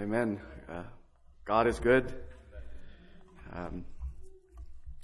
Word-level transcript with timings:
Amen. 0.00 0.40
Uh, 0.68 0.82
God 1.44 1.68
is 1.68 1.78
good. 1.78 2.12
Um, 3.52 3.84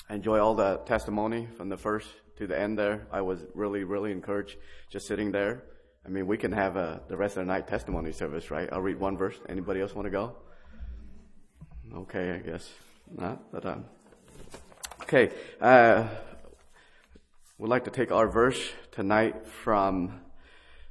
I 0.09 0.17
enjoy 0.17 0.41
all 0.41 0.57
the 0.57 0.79
testimony 0.79 1.47
from 1.57 1.69
the 1.69 1.77
first 1.77 2.09
to 2.39 2.49
the 2.49 2.59
end 2.59 2.77
there. 2.77 3.07
I 3.13 3.21
was 3.21 3.41
really, 3.55 3.85
really 3.85 4.11
encouraged 4.11 4.57
just 4.91 5.07
sitting 5.07 5.31
there. 5.31 5.63
I 6.05 6.09
mean, 6.09 6.27
we 6.27 6.37
can 6.37 6.51
have 6.51 6.77
uh, 6.77 6.99
the 7.07 7.17
rest 7.17 7.37
of 7.37 7.47
the 7.47 7.53
night 7.53 7.69
testimony 7.69 8.11
service, 8.11 8.51
right? 8.51 8.69
I'll 8.73 8.81
read 8.81 8.99
one 8.99 9.17
verse. 9.17 9.37
Anybody 9.49 9.81
else 9.81 9.95
want 9.95 10.07
to 10.07 10.11
go? 10.11 10.35
Okay, 11.95 12.33
I 12.33 12.39
guess 12.39 12.69
not. 13.17 13.53
But 13.53 13.67
um, 13.67 13.85
okay, 15.03 15.31
uh, 15.61 16.09
we'd 17.59 17.69
like 17.69 17.85
to 17.85 17.93
take 17.93 18.11
our 18.11 18.27
verse 18.27 18.73
tonight 18.91 19.47
from 19.47 20.21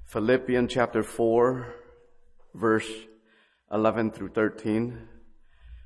Philippians 0.06 0.72
chapter 0.72 1.04
four, 1.04 1.76
verse 2.54 2.90
11 3.72 4.12
through 4.12 4.30
13. 4.30 5.08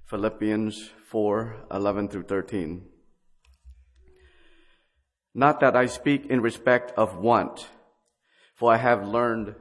Philippians 0.06 0.92
4, 1.10 1.68
11 1.72 2.08
through 2.08 2.24
13. 2.24 2.86
Not 5.34 5.60
that 5.60 5.76
I 5.76 5.88
speak 5.88 6.28
in 6.28 6.40
respect 6.42 6.92
of 6.96 7.18
want, 7.18 7.68
for 8.56 8.72
I 8.72 8.78
have 8.78 9.08
learned 9.08 9.56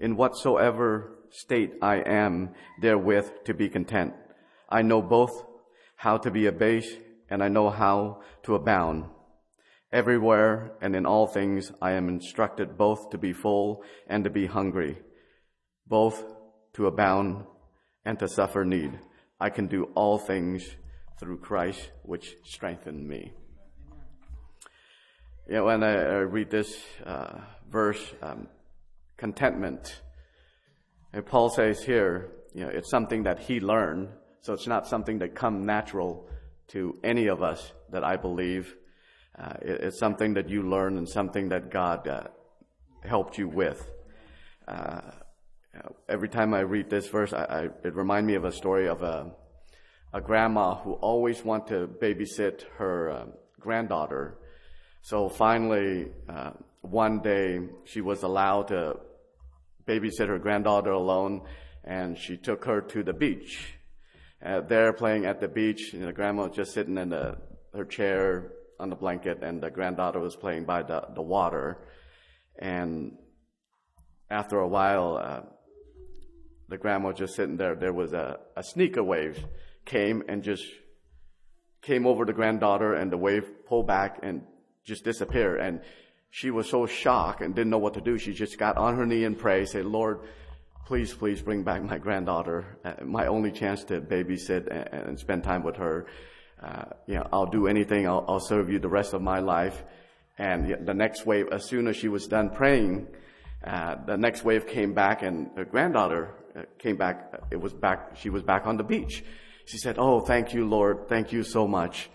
in 0.00 0.16
whatsoever 0.16 1.18
state 1.30 1.74
I 1.82 1.96
am 1.96 2.54
therewith 2.80 3.44
to 3.44 3.54
be 3.54 3.68
content. 3.68 4.14
I 4.68 4.82
know 4.82 5.02
both 5.02 5.44
how 5.96 6.16
to 6.18 6.30
be 6.30 6.46
abased 6.46 6.96
and 7.28 7.44
I 7.44 7.48
know 7.48 7.70
how 7.70 8.22
to 8.44 8.54
abound. 8.54 9.04
Everywhere 9.92 10.72
and 10.80 10.96
in 10.96 11.06
all 11.06 11.26
things 11.26 11.70
I 11.80 11.92
am 11.92 12.08
instructed 12.08 12.76
both 12.76 13.10
to 13.10 13.18
be 13.18 13.32
full 13.32 13.82
and 14.08 14.24
to 14.24 14.30
be 14.30 14.46
hungry, 14.46 14.98
both 15.86 16.24
to 16.74 16.86
abound 16.86 17.44
and 18.04 18.18
to 18.18 18.28
suffer 18.28 18.64
need. 18.64 18.98
I 19.40 19.50
can 19.50 19.66
do 19.66 19.84
all 19.94 20.18
things 20.18 20.68
through 21.18 21.38
Christ, 21.38 21.90
which 22.02 22.36
strengthen 22.44 23.06
me. 23.06 23.32
You 25.48 25.54
know, 25.54 25.64
when 25.64 25.82
I, 25.82 26.18
read 26.18 26.50
this 26.50 26.76
uh, 27.06 27.38
verse, 27.70 28.02
um, 28.22 28.48
contentment, 29.16 30.02
and 31.12 31.24
Paul 31.24 31.50
says 31.50 31.82
here, 31.82 32.32
you 32.54 32.64
know, 32.64 32.70
it's 32.70 32.90
something 32.90 33.22
that 33.22 33.38
he 33.38 33.60
learned, 33.60 34.08
so 34.42 34.52
it's 34.52 34.66
not 34.66 34.86
something 34.86 35.18
that 35.20 35.34
come 35.34 35.64
natural 35.64 36.28
to 36.68 36.98
any 37.02 37.28
of 37.28 37.42
us 37.42 37.72
that 37.90 38.04
I 38.04 38.16
believe. 38.16 38.74
Uh, 39.38 39.54
it, 39.62 39.80
it's 39.84 39.98
something 39.98 40.34
that 40.34 40.48
you 40.48 40.62
learn 40.62 40.98
and 40.98 41.08
something 41.08 41.48
that 41.48 41.70
God 41.70 42.06
uh, 42.06 42.24
helped 43.04 43.38
you 43.38 43.48
with. 43.48 43.90
Uh, 44.66 45.00
every 46.08 46.28
time 46.28 46.54
I 46.54 46.60
read 46.60 46.90
this 46.90 47.08
verse, 47.08 47.32
I, 47.32 47.44
I, 47.44 47.62
it 47.84 47.94
reminds 47.94 48.26
me 48.26 48.34
of 48.34 48.44
a 48.44 48.52
story 48.52 48.88
of 48.88 49.02
a, 49.02 49.30
a 50.12 50.20
grandma 50.20 50.76
who 50.76 50.94
always 50.94 51.44
wanted 51.44 51.68
to 51.68 51.86
babysit 51.86 52.62
her 52.76 53.10
uh, 53.10 53.26
granddaughter. 53.60 54.38
So 55.02 55.28
finally, 55.28 56.08
uh, 56.28 56.52
one 56.82 57.20
day 57.20 57.60
she 57.84 58.00
was 58.00 58.22
allowed 58.22 58.68
to 58.68 59.00
babysit 59.86 60.28
her 60.28 60.38
granddaughter 60.38 60.92
alone, 60.92 61.42
and 61.84 62.16
she 62.16 62.36
took 62.36 62.64
her 62.64 62.80
to 62.80 63.02
the 63.02 63.12
beach. 63.12 63.74
Uh, 64.44 64.60
there, 64.60 64.92
playing 64.92 65.26
at 65.26 65.40
the 65.40 65.48
beach, 65.48 65.92
you 65.92 66.00
know, 66.00 66.06
the 66.06 66.12
grandma 66.12 66.46
was 66.46 66.56
just 66.56 66.72
sitting 66.72 66.96
in 66.98 67.10
the, 67.10 67.36
her 67.74 67.84
chair 67.84 68.52
on 68.78 68.90
the 68.90 68.96
blanket, 68.96 69.42
and 69.42 69.62
the 69.62 69.70
granddaughter 69.70 70.20
was 70.20 70.36
playing 70.36 70.64
by 70.64 70.82
the, 70.82 71.02
the 71.14 71.22
water. 71.22 71.78
And 72.58 73.16
after 74.30 74.58
a 74.58 74.68
while, 74.68 75.16
uh, 75.16 75.40
the 76.68 76.76
grandma 76.76 77.12
just 77.12 77.34
sitting 77.34 77.56
there. 77.56 77.74
There 77.74 77.92
was 77.92 78.12
a, 78.12 78.38
a 78.56 78.62
sneaker 78.62 79.02
wave 79.02 79.44
came 79.84 80.22
and 80.28 80.42
just 80.42 80.64
came 81.82 82.06
over 82.06 82.24
the 82.24 82.32
granddaughter 82.32 82.94
and 82.94 83.10
the 83.10 83.16
wave 83.16 83.48
pulled 83.66 83.86
back 83.86 84.18
and 84.22 84.42
just 84.84 85.04
disappeared. 85.04 85.60
And 85.60 85.80
she 86.30 86.50
was 86.50 86.68
so 86.68 86.86
shocked 86.86 87.40
and 87.40 87.54
didn't 87.54 87.70
know 87.70 87.78
what 87.78 87.94
to 87.94 88.00
do. 88.00 88.18
She 88.18 88.32
just 88.32 88.58
got 88.58 88.76
on 88.76 88.96
her 88.96 89.06
knee 89.06 89.24
and 89.24 89.38
prayed, 89.38 89.68
said, 89.68 89.86
Lord, 89.86 90.20
please, 90.86 91.14
please 91.14 91.40
bring 91.40 91.62
back 91.62 91.82
my 91.82 91.98
granddaughter. 91.98 92.78
Uh, 92.84 93.04
my 93.04 93.26
only 93.26 93.50
chance 93.50 93.84
to 93.84 94.00
babysit 94.00 94.66
and, 94.68 95.08
and 95.08 95.18
spend 95.18 95.44
time 95.44 95.62
with 95.62 95.76
her. 95.76 96.06
Uh, 96.62 96.84
you 97.06 97.14
know, 97.14 97.26
I'll 97.32 97.46
do 97.46 97.66
anything. 97.66 98.06
I'll, 98.06 98.24
I'll 98.28 98.40
serve 98.40 98.68
you 98.68 98.78
the 98.78 98.88
rest 98.88 99.14
of 99.14 99.22
my 99.22 99.38
life. 99.38 99.84
And 100.36 100.86
the 100.86 100.94
next 100.94 101.26
wave, 101.26 101.48
as 101.50 101.64
soon 101.64 101.88
as 101.88 101.96
she 101.96 102.08
was 102.08 102.26
done 102.26 102.50
praying, 102.50 103.08
uh, 103.64 103.96
the 104.06 104.16
next 104.16 104.44
wave 104.44 104.66
came 104.66 104.94
back 104.94 105.22
and 105.22 105.50
her 105.56 105.64
granddaughter 105.64 106.34
uh, 106.56 106.62
came 106.78 106.96
back. 106.96 107.32
Uh, 107.34 107.38
it 107.50 107.60
was 107.60 107.72
back. 107.72 108.16
She 108.16 108.30
was 108.30 108.42
back 108.42 108.66
on 108.66 108.76
the 108.76 108.84
beach. 108.84 109.24
She 109.66 109.78
said, 109.78 109.96
"Oh, 109.98 110.20
thank 110.20 110.54
you, 110.54 110.66
Lord. 110.66 111.08
Thank 111.08 111.32
you 111.32 111.42
so 111.42 111.66
much." 111.66 112.10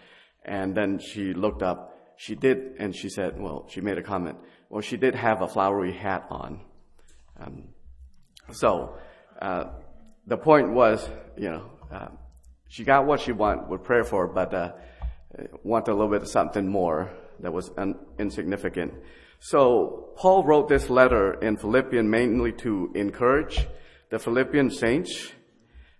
And 0.45 0.75
then 0.75 0.99
she 0.99 1.33
looked 1.33 1.61
up. 1.61 1.97
She 2.17 2.35
did, 2.35 2.75
and 2.79 2.95
she 2.95 3.09
said, 3.09 3.39
"Well," 3.39 3.67
she 3.69 3.81
made 3.81 3.97
a 3.97 4.03
comment. 4.03 4.37
Well, 4.69 4.81
she 4.81 4.97
did 4.97 5.15
have 5.15 5.41
a 5.41 5.47
flowery 5.47 5.93
hat 5.93 6.25
on. 6.29 6.61
Um, 7.39 7.69
so 8.51 8.97
uh, 9.41 9.65
the 10.25 10.37
point 10.37 10.71
was, 10.71 11.07
you 11.37 11.49
know, 11.49 11.69
uh, 11.91 12.07
she 12.69 12.83
got 12.83 13.05
what 13.05 13.19
she 13.19 13.33
wanted. 13.33 13.69
with 13.69 13.83
prayer 13.83 14.03
for, 14.03 14.27
but 14.27 14.53
uh, 14.53 14.71
wanted 15.63 15.91
a 15.91 15.93
little 15.93 16.09
bit 16.09 16.21
of 16.21 16.27
something 16.27 16.67
more 16.67 17.11
that 17.39 17.51
was 17.51 17.71
un- 17.77 17.99
insignificant. 18.17 18.93
So 19.45 20.13
Paul 20.15 20.45
wrote 20.45 20.69
this 20.69 20.89
letter 20.89 21.33
in 21.33 21.57
Philippians 21.57 22.09
mainly 22.09 22.53
to 22.63 22.89
encourage 22.95 23.67
the 24.09 24.17
Philippian 24.17 24.69
saints 24.69 25.33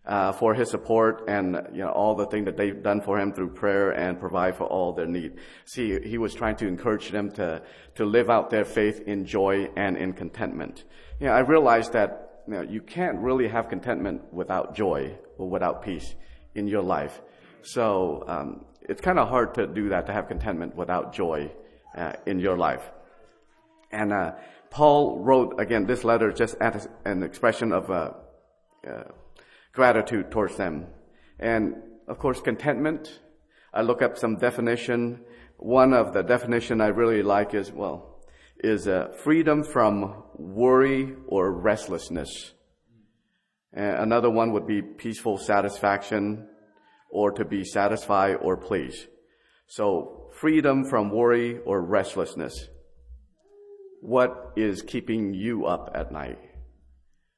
uh, 0.06 0.32
for 0.32 0.54
his 0.54 0.70
support 0.70 1.26
and 1.28 1.58
you 1.74 1.80
know 1.80 1.90
all 1.90 2.16
the 2.16 2.26
things 2.28 2.46
that 2.46 2.56
they've 2.56 2.82
done 2.82 3.02
for 3.02 3.20
him 3.20 3.34
through 3.34 3.50
prayer 3.50 3.92
and 3.92 4.18
provide 4.18 4.56
for 4.56 4.64
all 4.64 4.94
their 4.94 5.08
need. 5.08 5.34
See, 5.66 6.00
he 6.00 6.18
was 6.18 6.34
trying 6.34 6.56
to 6.56 6.68
encourage 6.70 7.12
them 7.12 7.32
to 7.32 7.62
to 7.96 8.06
live 8.06 8.30
out 8.30 8.50
their 8.50 8.64
faith 8.64 9.02
in 9.08 9.26
joy 9.26 9.70
and 9.76 9.98
in 9.98 10.14
contentment. 10.14 10.86
You 11.20 11.28
know, 11.28 11.34
I 11.34 11.40
realized 11.40 11.92
that 11.92 12.44
you, 12.48 12.54
know, 12.54 12.62
you 12.62 12.80
can't 12.80 13.20
really 13.20 13.50
have 13.50 13.68
contentment 13.68 14.34
without 14.34 14.74
joy 14.74 15.18
or 15.38 15.50
without 15.50 15.84
peace 15.84 16.16
in 16.56 16.66
your 16.66 16.82
life. 16.82 17.22
So 17.62 18.24
um, 18.26 18.64
it's 18.88 19.02
kind 19.02 19.20
of 19.20 19.28
hard 19.28 19.56
to 19.56 19.68
do 19.68 19.90
that 19.90 20.06
to 20.06 20.14
have 20.14 20.30
contentment 20.30 20.78
without 20.78 21.14
joy 21.14 21.52
uh, 21.98 22.14
in 22.26 22.40
your 22.40 22.58
life. 22.58 22.90
And 23.94 24.12
uh, 24.12 24.32
Paul 24.72 25.20
wrote, 25.20 25.60
again, 25.60 25.86
this 25.86 26.04
letter 26.04 26.32
just 26.32 26.56
as 26.60 26.88
an 27.06 27.22
expression 27.22 27.72
of 27.72 27.90
uh, 27.92 28.12
uh, 28.88 29.04
gratitude 29.72 30.32
towards 30.32 30.58
them. 30.58 30.88
And 31.40 31.76
of 32.08 32.18
course, 32.18 32.42
contentment. 32.42 33.20
I 33.74 33.84
look 33.84 34.02
up 34.02 34.18
some 34.18 34.38
definition. 34.38 35.22
One 35.58 35.94
of 35.94 36.14
the 36.14 36.24
definition 36.24 36.82
I 36.82 36.88
really 36.88 37.22
like 37.22 37.54
is, 37.54 37.72
well, 37.72 38.20
is 38.64 38.88
uh, 38.88 39.10
freedom 39.24 39.64
from 39.64 40.24
worry 40.36 41.14
or 41.28 41.52
restlessness. 41.52 42.54
And 43.74 43.98
another 43.98 44.30
one 44.30 44.54
would 44.54 44.68
be 44.68 44.82
peaceful 44.82 45.38
satisfaction 45.38 46.48
or 47.10 47.32
to 47.32 47.46
be 47.46 47.64
satisfied 47.64 48.38
or 48.42 48.58
pleased. 48.58 49.08
So 49.68 50.32
freedom 50.34 50.84
from 50.84 51.12
worry 51.12 51.60
or 51.66 51.82
restlessness. 51.82 52.70
What 54.04 54.52
is 54.58 54.82
keeping 54.82 55.34
you 55.34 55.66
up 55.66 55.92
at 55.96 56.12
night? 56.12 56.38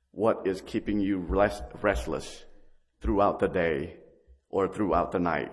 What 0.09 0.47
is 0.47 0.61
keeping 0.61 0.99
you 0.99 1.19
rest, 1.19 1.61
restless 1.83 2.43
throughout 3.01 3.37
the 3.37 3.47
day 3.47 3.97
or 4.49 4.67
throughout 4.67 5.11
the 5.11 5.19
night? 5.19 5.51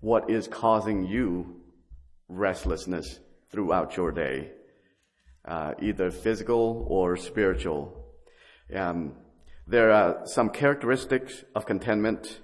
What 0.00 0.30
is 0.30 0.48
causing 0.48 1.04
you 1.04 1.60
restlessness 2.30 3.20
throughout 3.52 3.94
your 3.98 4.10
day? 4.10 4.52
Uh, 5.44 5.74
either 5.82 6.10
physical 6.10 6.86
or 6.88 7.18
spiritual. 7.18 8.02
Um, 8.74 9.16
there 9.66 9.90
are 9.90 10.22
some 10.24 10.48
characteristics 10.48 11.44
of 11.54 11.66
contentment. 11.66 12.40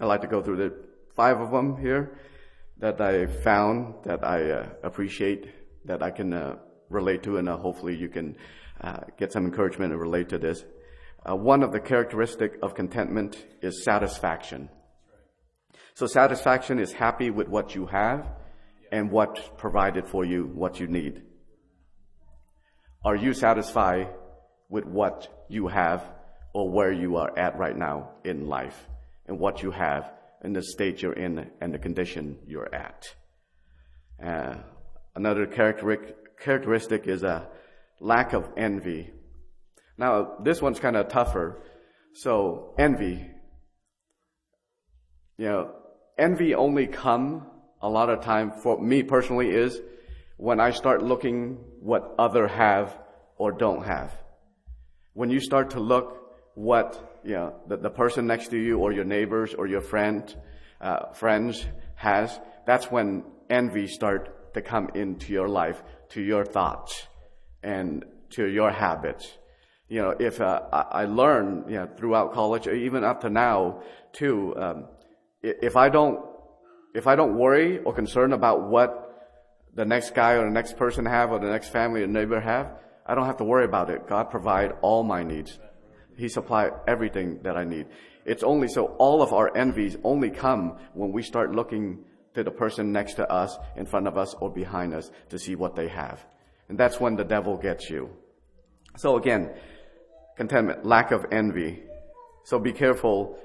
I'd 0.00 0.06
like 0.06 0.22
to 0.22 0.28
go 0.28 0.40
through 0.40 0.56
the 0.56 0.74
five 1.14 1.42
of 1.42 1.50
them 1.50 1.76
here 1.76 2.18
that 2.78 2.98
I 3.02 3.26
found 3.26 3.96
that 4.04 4.24
I 4.24 4.50
uh, 4.50 4.68
appreciate, 4.82 5.50
that 5.84 6.02
I 6.02 6.10
can 6.10 6.32
uh, 6.32 6.56
relate 6.88 7.22
to, 7.24 7.36
and 7.38 7.48
uh, 7.48 7.56
hopefully 7.56 7.96
you 7.96 8.08
can 8.08 8.36
uh, 8.80 9.00
get 9.18 9.32
some 9.32 9.44
encouragement 9.44 9.92
and 9.92 10.00
relate 10.00 10.28
to 10.30 10.38
this. 10.38 10.64
Uh, 11.28 11.34
one 11.34 11.62
of 11.62 11.72
the 11.72 11.80
characteristic 11.80 12.58
of 12.62 12.74
contentment 12.74 13.44
is 13.60 13.84
satisfaction. 13.84 14.68
So 15.94 16.06
satisfaction 16.06 16.78
is 16.78 16.92
happy 16.92 17.30
with 17.30 17.48
what 17.48 17.74
you 17.74 17.86
have 17.86 18.28
and 18.92 19.10
what's 19.10 19.40
provided 19.56 20.06
for 20.06 20.24
you, 20.24 20.44
what 20.44 20.78
you 20.78 20.86
need. 20.86 21.22
Are 23.04 23.16
you 23.16 23.32
satisfied 23.32 24.08
with 24.68 24.84
what 24.84 25.46
you 25.48 25.68
have 25.68 26.04
or 26.52 26.70
where 26.70 26.92
you 26.92 27.16
are 27.16 27.36
at 27.38 27.58
right 27.58 27.76
now 27.76 28.10
in 28.24 28.46
life 28.46 28.76
and 29.26 29.38
what 29.38 29.62
you 29.62 29.70
have 29.70 30.12
and 30.42 30.54
the 30.54 30.62
state 30.62 31.02
you're 31.02 31.12
in 31.12 31.50
and 31.60 31.72
the 31.72 31.78
condition 31.78 32.38
you're 32.46 32.72
at? 32.74 33.06
Uh, 34.22 34.56
another 35.14 35.46
characteristic 35.46 36.16
characteristic 36.38 37.06
is 37.06 37.22
a 37.22 37.48
lack 38.00 38.32
of 38.32 38.48
envy. 38.56 39.10
Now, 39.98 40.36
this 40.42 40.60
one's 40.60 40.78
kind 40.78 40.96
of 40.96 41.08
tougher. 41.08 41.62
So 42.14 42.74
envy, 42.78 43.26
you 45.38 45.46
know, 45.46 45.70
envy 46.18 46.54
only 46.54 46.86
come 46.86 47.46
a 47.82 47.88
lot 47.88 48.08
of 48.08 48.22
time 48.22 48.52
for 48.52 48.80
me 48.80 49.02
personally 49.02 49.50
is 49.50 49.80
when 50.36 50.60
I 50.60 50.70
start 50.70 51.02
looking 51.02 51.58
what 51.80 52.14
other 52.18 52.46
have 52.46 52.98
or 53.36 53.52
don't 53.52 53.84
have. 53.84 54.12
When 55.12 55.30
you 55.30 55.40
start 55.40 55.70
to 55.70 55.80
look 55.80 56.22
what, 56.54 57.20
you 57.24 57.34
know, 57.34 57.54
the, 57.68 57.76
the 57.76 57.90
person 57.90 58.26
next 58.26 58.48
to 58.48 58.58
you 58.58 58.78
or 58.78 58.92
your 58.92 59.04
neighbors 59.04 59.54
or 59.54 59.66
your 59.66 59.82
friend, 59.82 60.34
uh, 60.80 61.12
friends 61.12 61.64
has, 61.94 62.38
that's 62.66 62.90
when 62.90 63.24
envy 63.48 63.86
start 63.86 64.54
to 64.54 64.62
come 64.62 64.90
into 64.94 65.32
your 65.32 65.48
life, 65.48 65.82
to 66.10 66.20
your 66.20 66.44
thoughts 66.44 67.06
and 67.62 68.04
to 68.30 68.46
your 68.46 68.70
habits. 68.70 69.38
You 69.88 70.02
know, 70.02 70.14
if 70.18 70.40
uh, 70.40 70.62
I, 70.72 71.04
learned, 71.04 71.70
you 71.70 71.76
know, 71.76 71.88
throughout 71.96 72.32
college, 72.32 72.66
or 72.66 72.74
even 72.74 73.04
up 73.04 73.20
to 73.20 73.30
now, 73.30 73.82
too, 74.12 74.54
um, 74.56 74.88
if 75.42 75.76
I 75.76 75.88
don't, 75.88 76.18
if 76.94 77.06
I 77.06 77.14
don't 77.14 77.36
worry 77.36 77.78
or 77.78 77.92
concern 77.92 78.32
about 78.32 78.68
what 78.68 79.06
the 79.74 79.84
next 79.84 80.14
guy 80.14 80.32
or 80.32 80.44
the 80.44 80.50
next 80.50 80.76
person 80.76 81.06
have 81.06 81.30
or 81.30 81.38
the 81.38 81.50
next 81.50 81.68
family 81.68 82.02
or 82.02 82.08
neighbor 82.08 82.40
have, 82.40 82.72
I 83.06 83.14
don't 83.14 83.26
have 83.26 83.36
to 83.36 83.44
worry 83.44 83.64
about 83.64 83.90
it. 83.90 84.08
God 84.08 84.30
provide 84.30 84.72
all 84.82 85.04
my 85.04 85.22
needs. 85.22 85.58
He 86.16 86.28
supply 86.28 86.70
everything 86.88 87.40
that 87.42 87.56
I 87.56 87.64
need. 87.64 87.86
It's 88.24 88.42
only 88.42 88.66
so 88.66 88.86
all 88.98 89.22
of 89.22 89.32
our 89.32 89.56
envies 89.56 89.96
only 90.02 90.30
come 90.30 90.78
when 90.94 91.12
we 91.12 91.22
start 91.22 91.54
looking 91.54 92.04
to 92.36 92.44
the 92.44 92.50
person 92.50 92.92
next 92.92 93.14
to 93.14 93.26
us, 93.32 93.56
in 93.76 93.86
front 93.86 94.06
of 94.06 94.18
us, 94.18 94.34
or 94.34 94.50
behind 94.50 94.92
us 94.92 95.10
to 95.30 95.38
see 95.38 95.54
what 95.54 95.74
they 95.74 95.88
have. 95.88 96.22
And 96.68 96.76
that's 96.78 97.00
when 97.00 97.16
the 97.16 97.24
devil 97.24 97.56
gets 97.56 97.88
you. 97.88 98.10
So 98.98 99.16
again, 99.16 99.54
contentment, 100.36 100.84
lack 100.84 101.12
of 101.12 101.24
envy. 101.32 101.82
So 102.44 102.58
be 102.58 102.74
careful 102.74 103.38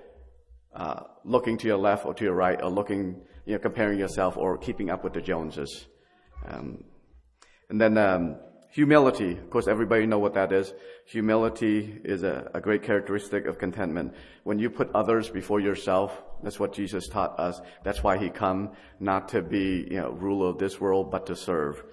uh, 0.76 1.04
looking 1.24 1.58
to 1.60 1.68
your 1.68 1.78
left 1.78 2.06
or 2.06 2.14
to 2.14 2.24
your 2.26 2.36
right, 2.36 2.62
or 2.62 2.70
looking, 2.70 3.22
you 3.46 3.54
know, 3.54 3.60
comparing 3.60 3.98
yourself 3.98 4.36
or 4.36 4.58
keeping 4.58 4.90
up 4.90 5.06
with 5.06 5.14
the 5.14 5.22
Joneses. 5.22 5.88
Um, 6.46 6.84
and 7.70 7.80
then 7.80 7.98
um, 7.98 8.36
humility. 8.72 9.38
Of 9.38 9.50
course, 9.50 9.70
everybody 9.70 10.06
know 10.06 10.20
what 10.20 10.34
that 10.34 10.52
is. 10.52 10.74
Humility 11.06 12.02
is 12.04 12.24
a, 12.24 12.52
a, 12.54 12.60
great 12.60 12.84
characteristic 12.84 13.46
of 13.46 13.58
contentment. 13.58 14.16
When 14.44 14.60
you 14.60 14.70
put 14.70 14.90
others 14.94 15.30
before 15.30 15.62
yourself, 15.62 16.12
that's 16.44 16.60
what 16.60 16.74
Jesus 16.74 17.08
taught 17.08 17.40
us. 17.40 17.62
That's 17.84 18.04
why 18.04 18.18
He 18.18 18.30
come 18.30 18.72
not 19.00 19.30
to 19.30 19.42
be, 19.42 19.88
you 19.90 20.02
know, 20.02 20.12
ruler 20.12 20.50
of 20.50 20.58
this 20.58 20.80
world, 20.80 21.12
but 21.12 21.28
to 21.28 21.36
serve. 21.36 21.84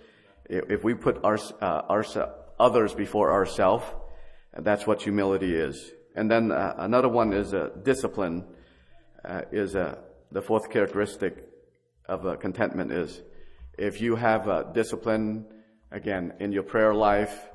If 0.48 0.82
we 0.82 0.94
put 0.94 1.22
our, 1.24 1.38
uh, 1.60 1.82
our 1.88 2.04
others 2.58 2.94
before 2.94 3.32
ourselves, 3.32 3.84
that's 4.56 4.86
what 4.86 5.02
humility 5.02 5.54
is. 5.54 5.92
And 6.14 6.30
then 6.30 6.50
uh, 6.50 6.74
another 6.78 7.08
one 7.08 7.32
is 7.32 7.54
uh, 7.54 7.70
discipline. 7.82 8.44
is 9.52 9.76
uh, 9.76 9.98
the 10.32 10.42
fourth 10.42 10.70
characteristic 10.70 11.44
of 12.06 12.26
uh, 12.26 12.36
contentment 12.36 12.90
is 12.92 13.20
if 13.78 14.00
you 14.00 14.16
have 14.16 14.74
discipline, 14.74 15.46
again, 15.92 16.34
in 16.40 16.50
your 16.50 16.64
prayer 16.64 16.92
life, 16.94 17.48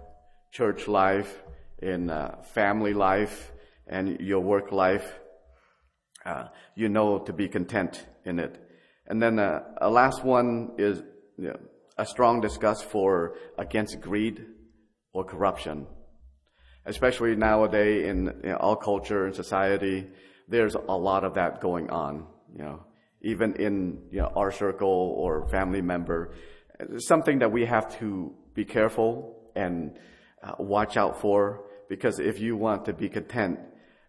church 0.51 0.87
life, 0.87 1.43
in 1.81 2.09
uh, 2.09 2.37
family 2.53 2.93
life, 2.93 3.51
and 3.87 4.21
your 4.21 4.39
work 4.39 4.71
life, 4.71 5.19
uh, 6.25 6.47
you 6.75 6.89
know 6.89 7.19
to 7.19 7.33
be 7.33 7.47
content 7.47 8.05
in 8.25 8.39
it. 8.39 8.59
And 9.07 9.21
then 9.21 9.39
uh, 9.39 9.61
a 9.81 9.89
last 9.89 10.23
one 10.23 10.71
is 10.77 11.01
you 11.37 11.49
know, 11.49 11.59
a 11.97 12.05
strong 12.05 12.41
disgust 12.41 12.85
for 12.85 13.35
against 13.57 13.99
greed 14.01 14.45
or 15.13 15.23
corruption. 15.23 15.87
Especially 16.85 17.35
nowadays 17.35 18.07
in 18.07 18.25
you 18.43 18.49
know, 18.49 18.57
all 18.57 18.75
culture 18.75 19.25
and 19.25 19.35
society, 19.35 20.07
there's 20.47 20.75
a 20.75 20.97
lot 20.97 21.23
of 21.23 21.35
that 21.35 21.61
going 21.61 21.89
on. 21.89 22.27
You 22.55 22.63
know, 22.63 22.83
even 23.21 23.55
in 23.55 24.03
you 24.11 24.19
know, 24.19 24.31
our 24.35 24.51
circle 24.51 25.15
or 25.17 25.47
family 25.49 25.81
member. 25.81 26.33
Something 26.97 27.39
that 27.39 27.51
we 27.51 27.65
have 27.65 27.97
to 27.99 28.33
be 28.53 28.65
careful 28.65 29.49
and 29.55 29.97
uh, 30.43 30.53
watch 30.59 30.97
out 30.97 31.21
for 31.21 31.65
because 31.87 32.19
if 32.19 32.39
you 32.39 32.57
want 32.57 32.85
to 32.85 32.93
be 32.93 33.07
content, 33.09 33.59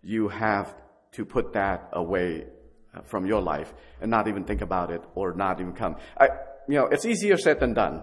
you 0.03 0.29
have 0.29 0.75
to 1.15 1.25
put 1.25 1.53
that 1.53 1.89
away 1.93 2.47
uh, 2.95 3.01
from 3.03 3.27
your 3.27 3.41
life 3.41 3.73
and 4.01 4.11
not 4.11 4.29
even 4.29 4.45
think 4.45 4.61
about 4.61 4.91
it 4.91 5.03
or 5.15 5.35
not 5.35 5.61
even 5.61 5.73
come. 5.73 5.97
I, 6.19 6.29
you 6.69 6.77
know, 6.77 6.87
it's 6.87 7.05
easier 7.05 7.37
said 7.37 7.61
than 7.61 7.75
done 7.75 8.03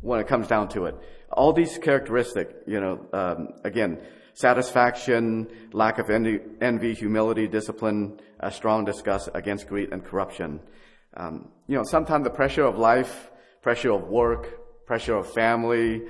when 0.00 0.20
it 0.20 0.26
comes 0.26 0.46
down 0.46 0.68
to 0.70 0.86
it. 0.86 0.94
All 1.32 1.52
these 1.52 1.78
characteristics, 1.78 2.54
you 2.66 2.80
know, 2.80 3.06
um, 3.12 3.48
again, 3.64 4.00
satisfaction, 4.34 5.48
lack 5.72 5.98
of 5.98 6.10
envy, 6.10 6.94
humility, 6.94 7.48
discipline, 7.48 8.20
a 8.40 8.50
strong 8.50 8.84
disgust 8.84 9.28
against 9.34 9.66
greed 9.68 9.92
and 9.92 10.04
corruption. 10.04 10.60
Um, 11.16 11.48
you 11.66 11.76
know, 11.76 11.82
sometimes 11.82 12.24
the 12.24 12.30
pressure 12.30 12.64
of 12.64 12.78
life, 12.78 13.30
pressure 13.62 13.92
of 13.92 14.08
work, 14.08 14.86
pressure 14.86 15.16
of 15.16 15.32
family, 15.32 16.02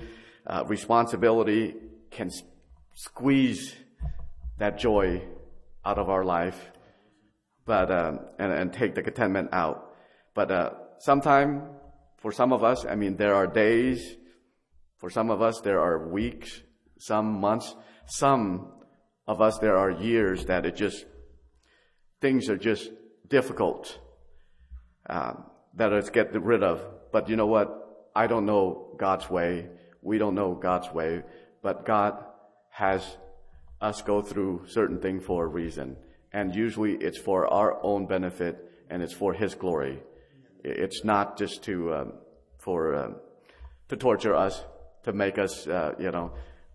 uh, 0.46 0.64
responsibility 0.66 1.74
can 2.10 2.30
squeeze 2.94 3.74
that 4.58 4.78
joy 4.78 5.22
out 5.84 5.98
of 5.98 6.08
our 6.08 6.24
life, 6.24 6.72
but 7.64 7.90
um, 7.90 8.20
and, 8.38 8.52
and, 8.52 8.72
take 8.72 8.94
the 8.94 9.02
contentment 9.02 9.50
out. 9.52 9.94
But 10.34 10.50
uh, 10.50 10.70
sometime, 10.98 11.62
for 12.18 12.32
some 12.32 12.52
of 12.52 12.64
us, 12.64 12.84
I 12.84 12.94
mean, 12.94 13.16
there 13.16 13.34
are 13.34 13.46
days. 13.46 14.16
For 14.96 15.10
some 15.10 15.30
of 15.30 15.40
us, 15.40 15.60
there 15.60 15.80
are 15.80 16.08
weeks, 16.08 16.60
some 16.98 17.40
months 17.40 17.74
some 18.08 18.72
of 19.26 19.42
us, 19.42 19.58
there 19.58 19.76
are 19.76 19.90
years 19.90 20.46
that 20.46 20.64
it 20.64 20.74
just, 20.76 21.04
things 22.20 22.48
are 22.48 22.56
just 22.56 22.90
difficult, 23.28 23.98
uh, 25.08 25.34
that 25.74 25.92
it's 25.92 26.08
get 26.08 26.32
rid 26.32 26.62
of. 26.62 26.82
But 27.12 27.28
you 27.28 27.36
know 27.36 27.46
what? 27.46 28.10
I 28.16 28.26
don't 28.26 28.46
know 28.46 28.96
God's 28.98 29.28
way. 29.28 29.68
We 30.00 30.16
don't 30.16 30.34
know 30.34 30.54
God's 30.54 30.90
way, 30.92 31.22
but 31.62 31.84
God 31.84 32.24
has 32.70 33.04
us 33.80 34.02
go 34.02 34.22
through 34.22 34.64
certain 34.68 34.98
things 34.98 35.24
for 35.24 35.44
a 35.44 35.46
reason. 35.46 35.96
And 36.32 36.54
usually 36.54 36.94
it's 36.94 37.18
for 37.18 37.46
our 37.46 37.82
own 37.82 38.06
benefit 38.06 38.70
and 38.90 39.02
it's 39.02 39.14
for 39.14 39.32
His 39.32 39.54
glory. 39.54 40.02
It's 40.64 41.04
not 41.04 41.38
just 41.38 41.62
to, 41.64 41.94
um, 41.94 42.12
for, 42.58 42.94
um, 42.94 43.16
to 43.88 43.96
torture 43.96 44.34
us, 44.34 44.62
to 45.04 45.12
make 45.12 45.38
us, 45.38 45.66
uh, 45.66 45.94
you 45.98 46.10
know, 46.10 46.32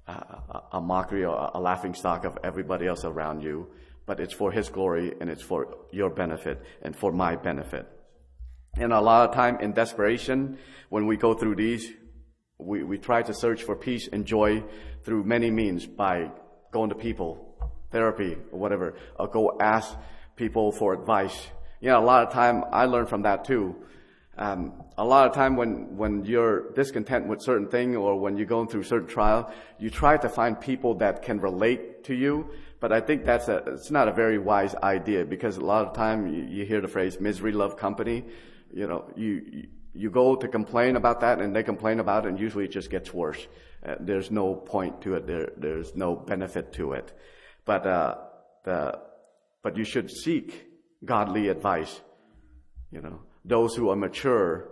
a, 0.08 0.62
a 0.74 0.82
mockery 0.82 1.26
or 1.26 1.52
a 1.54 1.60
laughing 1.60 1.94
stock 1.94 2.26
of 2.26 2.38
everybody 2.44 2.88
else 2.88 3.06
around 3.06 3.42
you, 3.42 3.68
but 4.06 4.20
it's 4.20 4.34
for 4.34 4.52
His 4.52 4.70
glory 4.70 5.14
and 5.20 5.30
it's 5.30 5.42
for 5.42 5.78
your 5.92 6.10
benefit 6.10 6.62
and 6.82 6.96
for 6.96 7.12
my 7.12 7.36
benefit. 7.36 7.88
And 8.76 8.92
a 8.92 9.02
lot 9.02 9.30
of 9.30 9.36
time 9.36 9.60
in 9.60 9.74
desperation, 9.74 10.58
when 10.90 11.06
we 11.06 11.16
go 11.16 11.34
through 11.34 11.56
these, 11.56 11.92
we, 12.58 12.84
we 12.84 12.98
try 12.98 13.22
to 13.22 13.34
search 13.34 13.64
for 13.64 13.76
peace 13.76 14.10
and 14.12 14.26
joy 14.26 14.64
through 15.04 15.24
many 15.26 15.52
means 15.52 15.86
by 15.86 16.32
going 16.74 16.90
to 16.90 16.96
people, 16.96 17.56
therapy 17.92 18.36
or 18.52 18.60
whatever, 18.60 18.96
or 19.18 19.28
go 19.28 19.58
ask 19.62 19.96
people 20.36 20.72
for 20.72 20.94
advice. 20.94 21.48
You 21.80 21.90
know, 21.90 22.00
a 22.00 22.06
lot 22.06 22.28
of 22.28 22.34
time 22.34 22.66
I 22.72 22.86
learned 22.86 23.10
from 23.10 23.22
that 23.22 23.46
too. 23.46 23.76
Um, 24.36 24.74
a 24.98 25.06
lot 25.06 25.28
of 25.28 25.36
time 25.36 25.56
when, 25.56 25.96
when 25.96 26.26
you're 26.26 26.72
discontent 26.74 27.28
with 27.28 27.42
certain 27.42 27.68
thing 27.68 27.96
or 27.96 28.20
when 28.20 28.36
you're 28.36 28.48
going 28.48 28.68
through 28.68 28.84
certain 28.84 29.08
trial, 29.08 29.54
you 29.78 29.92
try 29.92 30.18
to 30.18 30.28
find 30.28 30.60
people 30.60 30.96
that 30.96 31.22
can 31.22 31.40
relate 31.40 32.04
to 32.06 32.16
you. 32.16 32.50
But 32.80 32.92
I 32.92 33.00
think 33.00 33.26
that's 33.26 33.48
a, 33.48 33.58
it's 33.68 33.92
not 33.92 34.08
a 34.08 34.12
very 34.12 34.40
wise 34.40 34.74
idea 34.76 35.24
because 35.24 35.58
a 35.58 35.66
lot 35.66 35.86
of 35.86 35.94
time 35.94 36.28
you, 36.28 36.44
you 36.44 36.66
hear 36.66 36.82
the 36.82 36.88
phrase 36.88 37.20
misery 37.20 37.52
love 37.52 37.78
company. 37.78 38.26
You 38.74 38.88
know, 38.88 39.06
you, 39.16 39.42
you 39.52 39.68
go 40.10 40.36
to 40.36 40.48
complain 40.48 40.96
about 40.96 41.22
that 41.22 41.40
and 41.40 41.56
they 41.56 41.64
complain 41.64 42.00
about 42.00 42.26
it 42.26 42.30
and 42.30 42.40
usually 42.40 42.66
it 42.66 42.72
just 42.72 42.90
gets 42.90 43.14
worse. 43.14 43.48
Uh, 43.86 43.96
there's 44.00 44.32
no 44.32 44.56
point 44.56 45.02
to 45.02 45.16
it. 45.16 45.28
There, 45.28 45.52
there's 45.58 45.96
no 45.96 46.16
benefit 46.16 46.74
to 46.74 46.94
it. 46.94 47.14
But, 47.66 47.86
uh, 47.86 48.16
the, 48.64 49.00
but 49.62 49.78
you 49.78 49.84
should 49.84 50.10
seek 50.10 50.68
godly 51.06 51.50
advice, 51.50 52.02
you 52.92 53.02
know 53.02 53.20
those 53.46 53.76
who 53.76 53.90
are 53.90 53.96
mature 53.96 54.70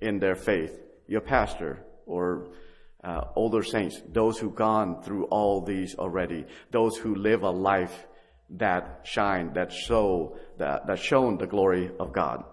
in 0.00 0.18
their 0.18 0.34
faith, 0.34 0.78
your 1.06 1.20
pastor 1.20 1.84
or 2.04 2.48
uh, 3.02 3.22
older 3.34 3.62
saints, 3.62 4.00
those 4.12 4.38
who've 4.38 4.54
gone 4.54 5.02
through 5.02 5.24
all 5.24 5.62
these 5.62 5.94
already, 5.94 6.44
those 6.70 6.96
who 6.96 7.14
live 7.14 7.42
a 7.42 7.50
life 7.50 8.06
that 8.50 9.00
shine, 9.04 9.52
that 9.54 9.72
show, 9.72 10.36
that, 10.58 10.86
that 10.86 10.98
shown 10.98 11.38
the 11.38 11.46
glory 11.46 11.90
of 11.98 12.12
God. 12.12 12.44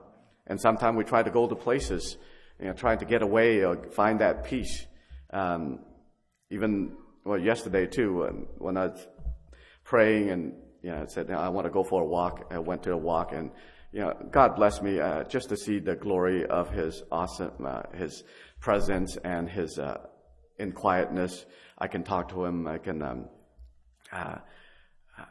And 0.47 0.59
sometimes 0.59 0.97
we 0.97 1.03
try 1.03 1.23
to 1.23 1.31
go 1.31 1.47
to 1.47 1.55
places, 1.55 2.17
you 2.59 2.67
know, 2.67 2.73
trying 2.73 2.99
to 2.99 3.05
get 3.05 3.21
away 3.21 3.63
or 3.63 3.89
find 3.91 4.19
that 4.19 4.43
peace. 4.43 4.85
Um, 5.31 5.79
even, 6.49 6.95
well, 7.25 7.39
yesterday 7.39 7.87
too, 7.87 8.45
when, 8.57 8.77
I 8.77 8.87
was 8.87 9.07
praying 9.83 10.29
and, 10.29 10.53
you 10.81 10.91
know, 10.91 11.01
I 11.01 11.05
said, 11.05 11.31
I 11.31 11.49
want 11.49 11.65
to 11.65 11.71
go 11.71 11.83
for 11.83 12.01
a 12.01 12.05
walk. 12.05 12.47
I 12.51 12.59
went 12.59 12.83
to 12.83 12.91
a 12.91 12.97
walk 12.97 13.31
and 13.31 13.51
you 13.93 13.99
know, 13.99 14.13
God 14.31 14.55
bless 14.55 14.81
me 14.81 14.99
uh, 14.99 15.23
just 15.25 15.49
to 15.49 15.55
see 15.55 15.77
the 15.77 15.95
glory 15.95 16.45
of 16.47 16.69
His 16.71 17.03
awesome, 17.11 17.51
uh, 17.63 17.83
His 17.93 18.23
presence 18.59 19.17
and 19.17 19.47
His 19.47 19.77
uh, 19.77 19.99
in 20.57 20.71
quietness. 20.71 21.45
I 21.77 21.87
can 21.87 22.03
talk 22.03 22.29
to 22.29 22.43
Him. 22.43 22.67
I 22.67 22.79
can 22.79 23.03
um, 23.03 23.25
uh, 24.11 24.37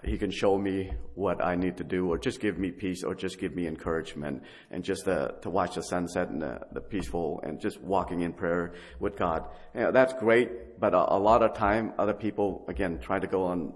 he 0.04 0.18
can 0.18 0.30
show 0.30 0.58
me 0.58 0.92
what 1.14 1.44
I 1.44 1.54
need 1.54 1.76
to 1.78 1.84
do 1.84 2.08
or 2.08 2.18
just 2.18 2.40
give 2.40 2.58
me 2.58 2.70
peace 2.70 3.04
or 3.04 3.14
just 3.14 3.38
give 3.38 3.54
me 3.54 3.66
encouragement 3.66 4.42
and 4.70 4.82
just 4.82 5.06
uh, 5.06 5.28
to 5.42 5.50
watch 5.50 5.75
the 5.75 5.82
sunset 5.82 6.28
and 6.28 6.42
the, 6.42 6.61
the, 6.72 6.80
peaceful 6.80 7.40
and 7.44 7.61
just 7.61 7.80
walking 7.80 8.20
in 8.20 8.32
prayer 8.32 8.75
with 9.00 9.16
God. 9.16 9.49
You 9.75 9.82
know, 9.82 9.92
that's 9.92 10.12
great, 10.14 10.80
but 10.80 10.94
a, 10.94 11.14
a, 11.14 11.18
lot 11.18 11.42
of 11.42 11.54
time 11.54 11.92
other 11.99 12.14
people, 12.14 12.64
again, 12.68 12.99
try 12.99 13.18
to 13.18 13.26
go 13.26 13.44
on 13.44 13.72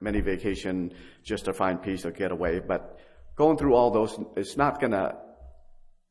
many 0.00 0.20
vacation 0.20 0.92
just 1.22 1.44
to 1.46 1.52
find 1.52 1.82
peace 1.82 2.04
or 2.04 2.10
get 2.10 2.30
away. 2.30 2.60
But 2.60 2.98
going 3.36 3.56
through 3.58 3.74
all 3.74 3.90
those, 3.90 4.18
it's 4.36 4.56
not 4.56 4.80
gonna, 4.80 5.16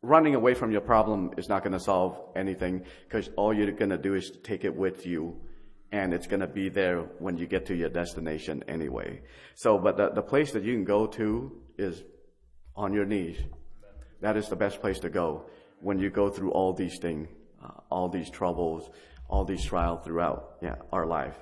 running 0.01 0.35
away 0.35 0.53
from 0.53 0.71
your 0.71 0.81
problem 0.81 1.31
is 1.37 1.49
not 1.49 1.63
gonna 1.63 1.79
solve 1.79 2.19
anything 2.35 2.83
because 3.07 3.29
all 3.35 3.53
you're 3.53 3.71
gonna 3.71 3.97
do 3.97 4.13
is 4.13 4.31
take 4.43 4.63
it 4.63 4.75
with 4.75 5.05
you 5.05 5.35
and 5.91 6.13
it's 6.13 6.27
going 6.27 6.41
to 6.41 6.47
be 6.47 6.69
there 6.69 7.01
when 7.19 7.37
you 7.37 7.47
get 7.47 7.65
to 7.67 7.75
your 7.75 7.89
destination 7.89 8.63
anyway. 8.67 9.21
So, 9.55 9.77
but 9.77 9.97
the, 9.97 10.09
the 10.09 10.21
place 10.21 10.51
that 10.51 10.63
you 10.63 10.73
can 10.73 10.83
go 10.83 11.07
to 11.07 11.51
is 11.77 12.03
on 12.75 12.93
your 12.93 13.05
knees. 13.05 13.37
That 14.21 14.35
is 14.37 14.49
the 14.49 14.55
best 14.55 14.81
place 14.81 14.99
to 14.99 15.09
go 15.09 15.45
when 15.79 15.99
you 15.99 16.09
go 16.09 16.29
through 16.29 16.51
all 16.51 16.73
these 16.73 16.97
things, 16.99 17.29
uh, 17.63 17.69
all 17.89 18.09
these 18.09 18.29
troubles, 18.29 18.89
all 19.29 19.45
these 19.45 19.63
trials 19.63 20.03
throughout 20.03 20.57
yeah, 20.61 20.75
our 20.91 21.05
life. 21.05 21.35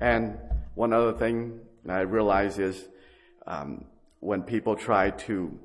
And 0.00 0.38
one 0.74 0.92
other 0.92 1.12
thing 1.12 1.60
I 1.88 2.00
realize 2.00 2.58
is 2.58 2.88
um, 3.46 3.84
when 4.20 4.42
people 4.42 4.76
try 4.76 5.10
to 5.10 5.58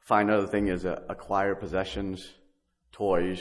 find 0.00 0.30
other 0.30 0.46
thing 0.46 0.68
is 0.68 0.84
uh, 0.84 1.00
acquire 1.08 1.54
possessions, 1.54 2.34
toys. 2.92 3.40